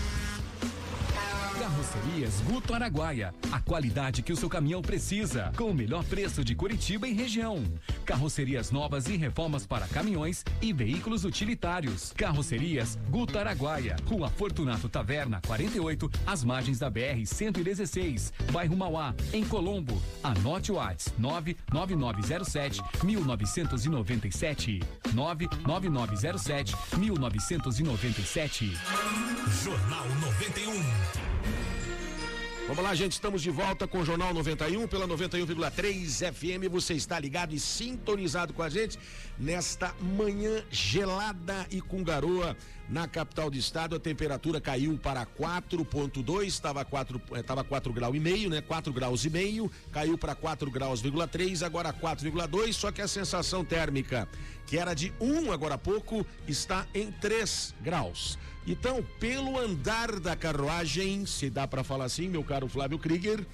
[1.61, 3.35] Carrocerias Guto Araguaia.
[3.53, 5.53] A qualidade que o seu caminhão precisa.
[5.59, 7.63] Com o melhor preço de Curitiba e região.
[8.07, 12.15] Carrocerias novas e reformas para caminhões e veículos utilitários.
[12.17, 13.97] Carrocerias Guto Araguaia.
[14.07, 20.01] Rua Fortunato Taverna, 48, às margens da BR 116, bairro Mauá, em Colombo.
[20.23, 24.81] Anote o WhatsApp 99907 1997.
[25.13, 28.79] 99907 1997.
[29.63, 31.30] Jornal 91.
[32.67, 36.71] Vamos lá, gente, estamos de volta com o Jornal 91 pela 91,3 FM.
[36.71, 38.97] Você está ligado e sintonizado com a gente
[39.41, 42.55] nesta manhã gelada e com garoa
[42.91, 43.97] na capital do estado.
[43.97, 48.61] A temperatura caiu para 4.2, estava 4 estava 4 graus e meio, né?
[48.61, 54.29] 4 graus e meio, caiu para 4 graus,3, agora 4,2, só que a sensação térmica,
[54.67, 58.39] que era de 1 agora há pouco, está em 3 graus.
[58.67, 63.45] Então, pelo andar da carruagem, se dá para falar assim, meu caro Flávio Krieger,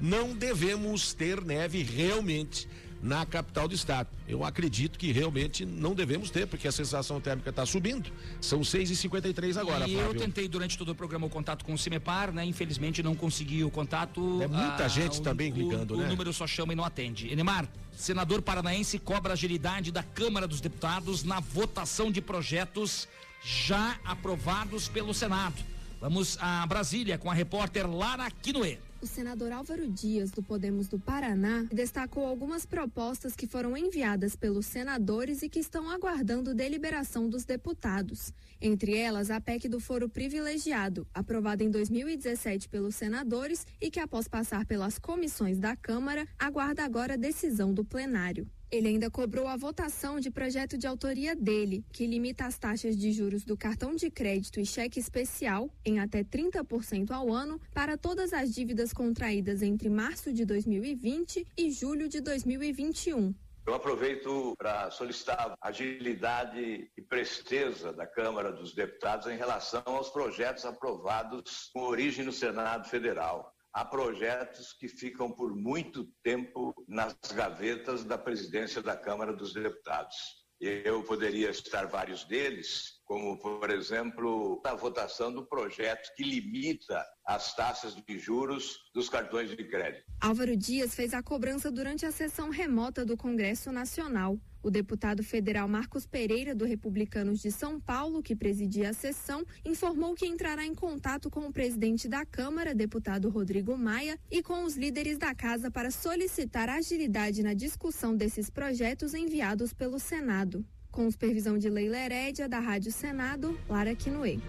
[0.00, 2.68] não devemos ter neve realmente
[3.02, 4.08] na capital do estado.
[4.28, 8.10] Eu acredito que realmente não devemos ter, porque a sensação térmica está subindo.
[8.40, 10.12] São 6h53 agora, E Flávio.
[10.12, 12.44] eu tentei durante todo o programa o contato com o Cimepar, né?
[12.44, 14.40] Infelizmente não consegui o contato.
[14.40, 16.06] É muita gente o- também ligando, o, né?
[16.06, 17.28] O número só chama e não atende.
[17.32, 23.08] Enemar, senador paranaense cobra agilidade da Câmara dos Deputados na votação de projetos
[23.44, 25.56] já aprovados pelo Senado.
[26.00, 28.78] Vamos a Brasília com a repórter Lara Quinoe.
[29.02, 34.64] O senador Álvaro Dias, do Podemos do Paraná, destacou algumas propostas que foram enviadas pelos
[34.64, 38.32] senadores e que estão aguardando deliberação dos deputados.
[38.60, 44.28] Entre elas, a PEC do Foro Privilegiado, aprovada em 2017 pelos senadores e que, após
[44.28, 48.48] passar pelas comissões da Câmara, aguarda agora decisão do plenário.
[48.72, 53.12] Ele ainda cobrou a votação de projeto de autoria dele, que limita as taxas de
[53.12, 58.32] juros do cartão de crédito e cheque especial em até 30% ao ano para todas
[58.32, 63.34] as dívidas contraídas entre março de 2020 e julho de 2021.
[63.66, 70.64] Eu aproveito para solicitar agilidade e presteza da Câmara dos Deputados em relação aos projetos
[70.64, 73.51] aprovados com origem no Senado Federal.
[73.74, 80.14] Há projetos que ficam por muito tempo nas gavetas da presidência da Câmara dos Deputados.
[80.60, 87.54] Eu poderia citar vários deles, como, por exemplo, a votação do projeto que limita as
[87.56, 90.04] taxas de juros dos cartões de crédito.
[90.20, 94.38] Álvaro Dias fez a cobrança durante a sessão remota do Congresso Nacional.
[94.62, 100.14] O deputado federal Marcos Pereira, do Republicanos de São Paulo, que presidia a sessão, informou
[100.14, 104.76] que entrará em contato com o presidente da Câmara, deputado Rodrigo Maia, e com os
[104.76, 110.64] líderes da casa para solicitar agilidade na discussão desses projetos enviados pelo Senado.
[110.92, 114.40] Com supervisão de Leila Herédia, da Rádio Senado, Lara Quinoe.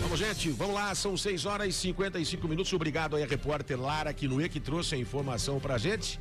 [0.00, 2.72] Vamos, gente, vamos lá, são 6 horas e 55 minutos.
[2.72, 6.18] Obrigado aí a repórter Lara Quinoe que trouxe a informação pra gente.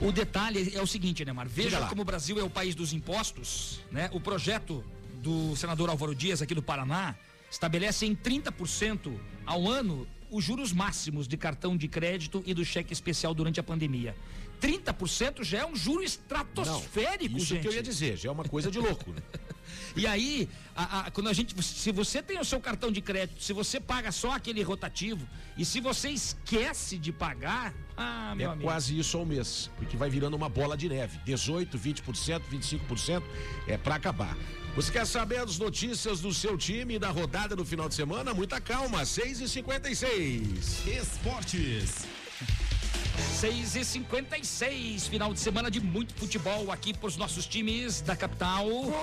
[0.00, 1.46] O detalhe é o seguinte, Neymar.
[1.46, 4.08] Veja como o Brasil é o país dos impostos, né?
[4.14, 4.82] O projeto
[5.22, 7.14] do senador Álvaro Dias aqui do Paraná
[7.50, 12.94] estabelece em 30% ao ano os juros máximos de cartão de crédito e do cheque
[12.94, 14.16] especial durante a pandemia.
[14.60, 17.62] 30% já é um juro estratosférico, Isso gente.
[17.62, 19.22] que eu ia dizer, já é uma coisa de louco, né?
[19.96, 23.42] E aí, a- a- quando a gente, se você tem o seu cartão de crédito,
[23.42, 28.52] se você paga só aquele rotativo e se você esquece de pagar, ah, meu é
[28.52, 28.68] amigo.
[28.68, 31.18] quase isso ao mês, porque vai virando uma bola de neve.
[31.24, 33.22] 18, 20%, 25%
[33.66, 34.36] é pra acabar.
[34.76, 38.32] Você quer saber as notícias do seu time e da rodada do final de semana?
[38.34, 42.06] Muita calma, 6 e 56 Esportes.
[43.20, 48.66] 6 e 56 final de semana de muito futebol aqui pros nossos times da capital.
[48.66, 48.94] O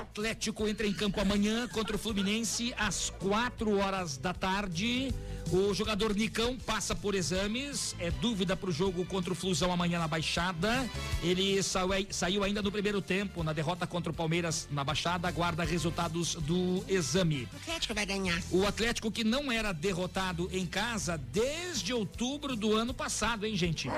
[0.00, 5.12] Atlético entra em campo amanhã contra o Fluminense às 4 horas da tarde.
[5.50, 10.06] O jogador Nicão passa por exames, é dúvida pro jogo contra o Flusão amanhã na
[10.06, 10.88] Baixada.
[11.22, 15.64] Ele saiu, saiu ainda no primeiro tempo, na derrota contra o Palmeiras na Baixada, aguarda
[15.64, 17.48] resultados do exame.
[17.50, 18.42] O Atlético vai ganhar.
[18.50, 23.88] O Atlético que não era derrotado em casa desde outubro do ano passado, hein, gente?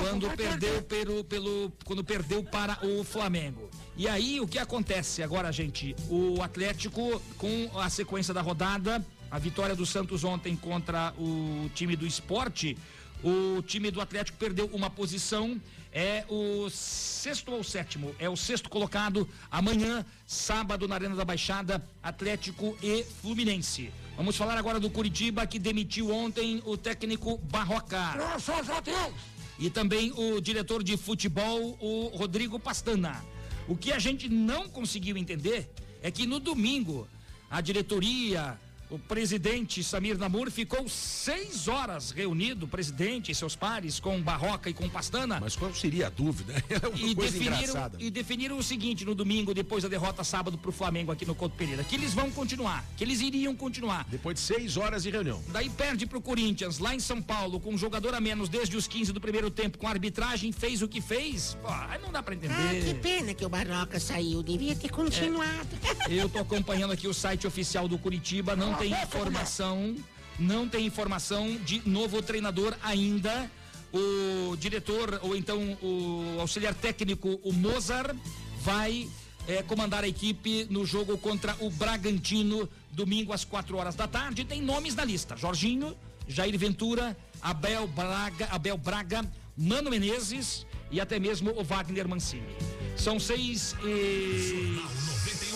[0.00, 3.70] Quando perdeu pelo, pelo quando perdeu para o Flamengo.
[3.96, 5.96] E aí o que acontece agora, gente?
[6.08, 11.96] O Atlético com a sequência da rodada, a vitória do Santos ontem contra o time
[11.96, 12.76] do Esporte,
[13.22, 15.60] o time do Atlético perdeu uma posição,
[15.92, 21.84] é o sexto ou sétimo, é o sexto colocado amanhã, sábado na Arena da Baixada,
[22.02, 23.90] Atlético e Fluminense.
[24.16, 28.12] Vamos falar agora do Curitiba que demitiu ontem o técnico Barroca.
[28.14, 29.14] Graças a Deus!
[29.58, 33.24] E também o diretor de futebol, o Rodrigo Pastana.
[33.66, 35.68] O que a gente não conseguiu entender
[36.00, 37.08] é que no domingo
[37.50, 38.58] a diretoria,
[38.90, 44.70] o presidente Samir Namur ficou seis horas reunido, o presidente e seus pares, com Barroca
[44.70, 45.38] e com Pastana.
[45.40, 46.54] Mas qual seria a dúvida?
[46.70, 47.96] É uma E coisa definiram, engraçada.
[47.98, 51.56] e definiram o seguinte no domingo, depois da derrota sábado pro Flamengo aqui no Couto
[51.56, 54.06] Pereira, que eles vão continuar, que eles iriam continuar.
[54.08, 55.42] Depois de seis horas de reunião.
[55.48, 58.86] Daí perde pro Corinthians, lá em São Paulo, com um jogador a menos desde os
[58.86, 61.56] 15 do primeiro tempo, com a arbitragem, fez o que fez.
[61.62, 62.54] Pô, aí não dá pra entender.
[62.54, 64.42] Ah, que pena que o Barroca saiu.
[64.42, 65.68] Devia ter continuado.
[66.08, 69.96] Eu tô acompanhando aqui o site oficial do Curitiba, não tem informação
[70.38, 73.50] não tem informação de novo treinador ainda.
[73.92, 78.14] O diretor, ou então o auxiliar técnico, o Mozart,
[78.60, 79.08] vai
[79.46, 84.44] é, comandar a equipe no jogo contra o Bragantino, domingo às 4 horas da tarde.
[84.44, 85.96] Tem nomes na lista: Jorginho,
[86.28, 89.24] Jair Ventura, Abel Braga, Abel Braga,
[89.56, 92.56] Mano Menezes e até mesmo o Wagner Mancini.
[92.94, 94.78] São seis e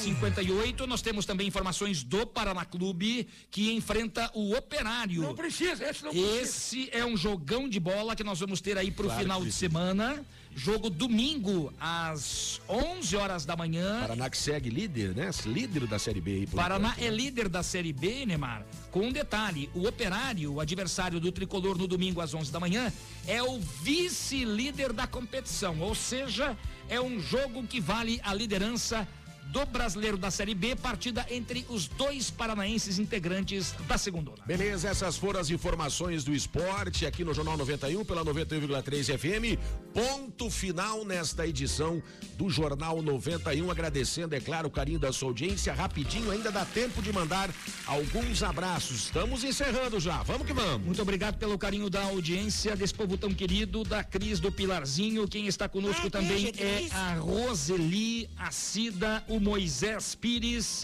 [0.03, 0.87] 58.
[0.87, 5.23] Nós temos também informações do Paraná Clube que enfrenta o Operário.
[5.23, 6.41] Não precisa, esse não precisa.
[6.43, 9.45] Esse é um jogão de bola que nós vamos ter aí pro Claro final de
[9.47, 9.61] precisa.
[9.69, 10.25] semana.
[10.55, 14.01] Jogo domingo às 11 horas da manhã.
[14.03, 15.31] Paraná que segue líder, né?
[15.47, 16.47] Líder da Série B aí.
[16.47, 17.05] por Paraná enquanto.
[17.07, 18.67] é líder da Série B, Neymar.
[18.91, 22.93] Com um detalhe: o Operário, o adversário do tricolor no domingo às 11 da manhã,
[23.27, 25.81] é o vice-líder da competição.
[25.81, 26.55] Ou seja,
[26.87, 29.09] é um jogo que vale a liderança
[29.47, 34.33] do brasileiro da Série B, partida entre os dois paranaenses integrantes da segunda.
[34.47, 39.61] Beleza, essas foram as informações do esporte aqui no Jornal 91 pela 91,3 FM.
[39.93, 42.03] Ponto final nesta edição
[42.39, 43.71] do Jornal 91.
[43.71, 45.75] Agradecendo, é claro, o carinho da sua audiência.
[45.75, 47.51] Rapidinho, ainda dá tempo de mandar
[47.87, 49.05] alguns abraços.
[49.05, 50.23] Estamos encerrando já.
[50.23, 50.87] Vamos que vamos.
[50.87, 55.29] Muito obrigado pelo carinho da audiência, desse povo tão querido, da Cris do Pilarzinho.
[55.29, 60.83] Quem está conosco Ah, também é a Roseli, a Cida, o Moisés Pires,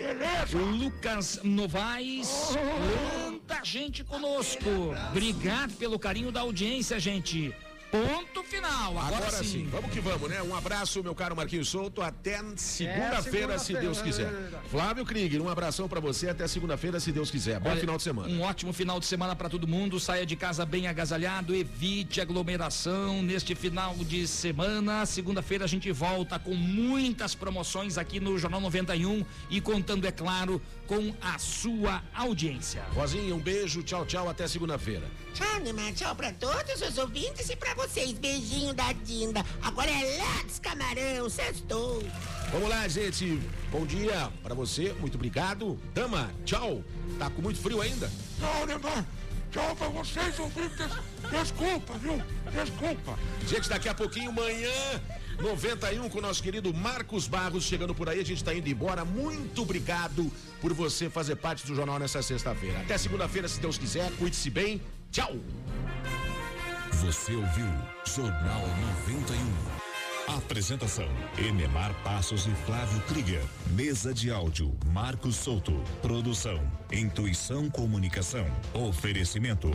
[0.55, 2.57] o Lucas Novaes.
[3.28, 4.64] Muita gente conosco.
[5.11, 7.55] Obrigado pelo carinho da audiência, gente.
[7.91, 8.99] Ponto final.
[8.99, 9.66] Agora, Agora, sim.
[9.70, 10.43] vamos que vamos, né?
[10.43, 13.80] Um abraço, meu caro Marquinhos Souto, até segunda-feira, se segunda-feira.
[13.80, 14.30] Deus quiser.
[14.70, 17.59] Flávio Krieger, um abração pra você até segunda-feira, se Deus quiser.
[17.59, 18.28] Bom Olha, final de semana.
[18.28, 19.99] Um ótimo final de semana para todo mundo.
[19.99, 25.07] Saia de casa bem agasalhado, evite aglomeração neste final de semana.
[25.07, 30.61] Segunda-feira a gente volta com muitas promoções aqui no Jornal 91 e contando, é claro,
[30.86, 32.82] com a sua audiência.
[32.95, 35.05] Rosinha, um beijo, tchau, tchau, até segunda-feira.
[35.35, 35.93] Tchau, Neymar.
[35.93, 38.12] Tchau pra todos os ouvintes e pra vocês.
[38.12, 39.45] Beijinho da Dinda.
[39.62, 41.29] Agora é Let's Camarão.
[41.29, 42.03] Sextou.
[42.51, 43.41] Vamos lá, gente.
[43.70, 45.79] Bom dia pra você, muito obrigado.
[45.95, 46.83] Dama, tchau.
[47.18, 48.11] Tá com muito frio ainda?
[48.39, 49.07] Tchau, Neymar.
[49.51, 50.87] Tchau pra vocês, ouvintes.
[51.31, 52.22] Desculpa, viu?
[52.53, 53.18] Desculpa.
[53.47, 55.01] Gente, daqui a pouquinho, manhã,
[55.41, 58.20] 91, com o nosso querido Marcos Barros chegando por aí.
[58.20, 59.05] A gente tá indo embora.
[59.05, 62.81] Muito obrigado por você fazer parte do jornal nessa sexta-feira.
[62.81, 64.11] Até segunda-feira, se Deus quiser.
[64.18, 64.83] Cuide-se bem.
[65.11, 65.36] Tchau.
[66.92, 67.66] Você ouviu
[68.04, 68.62] Jornal
[69.06, 69.88] 91.
[70.36, 73.42] Apresentação: Enemar Passos e Flávio Krieger.
[73.70, 75.72] Mesa de áudio: Marcos Souto.
[76.02, 76.61] Produção:
[76.92, 78.46] Intuição Comunicação.
[78.74, 79.70] Oferecimento: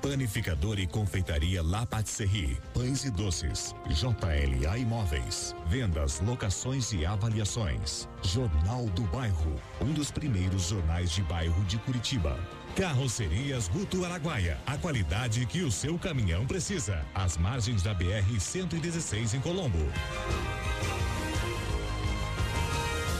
[0.00, 2.56] Panificador e Confeitaria La Patisserie.
[2.72, 3.74] Pães e doces.
[3.88, 5.56] JLA Imóveis.
[5.66, 8.08] Vendas, locações e avaliações.
[8.22, 9.56] Jornal do Bairro.
[9.80, 12.38] Um dos primeiros jornais de bairro de Curitiba.
[12.76, 14.58] Carrocerias Guto Araguaia.
[14.66, 17.02] A qualidade que o seu caminhão precisa.
[17.14, 19.78] Às margens da BR 116 em Colombo.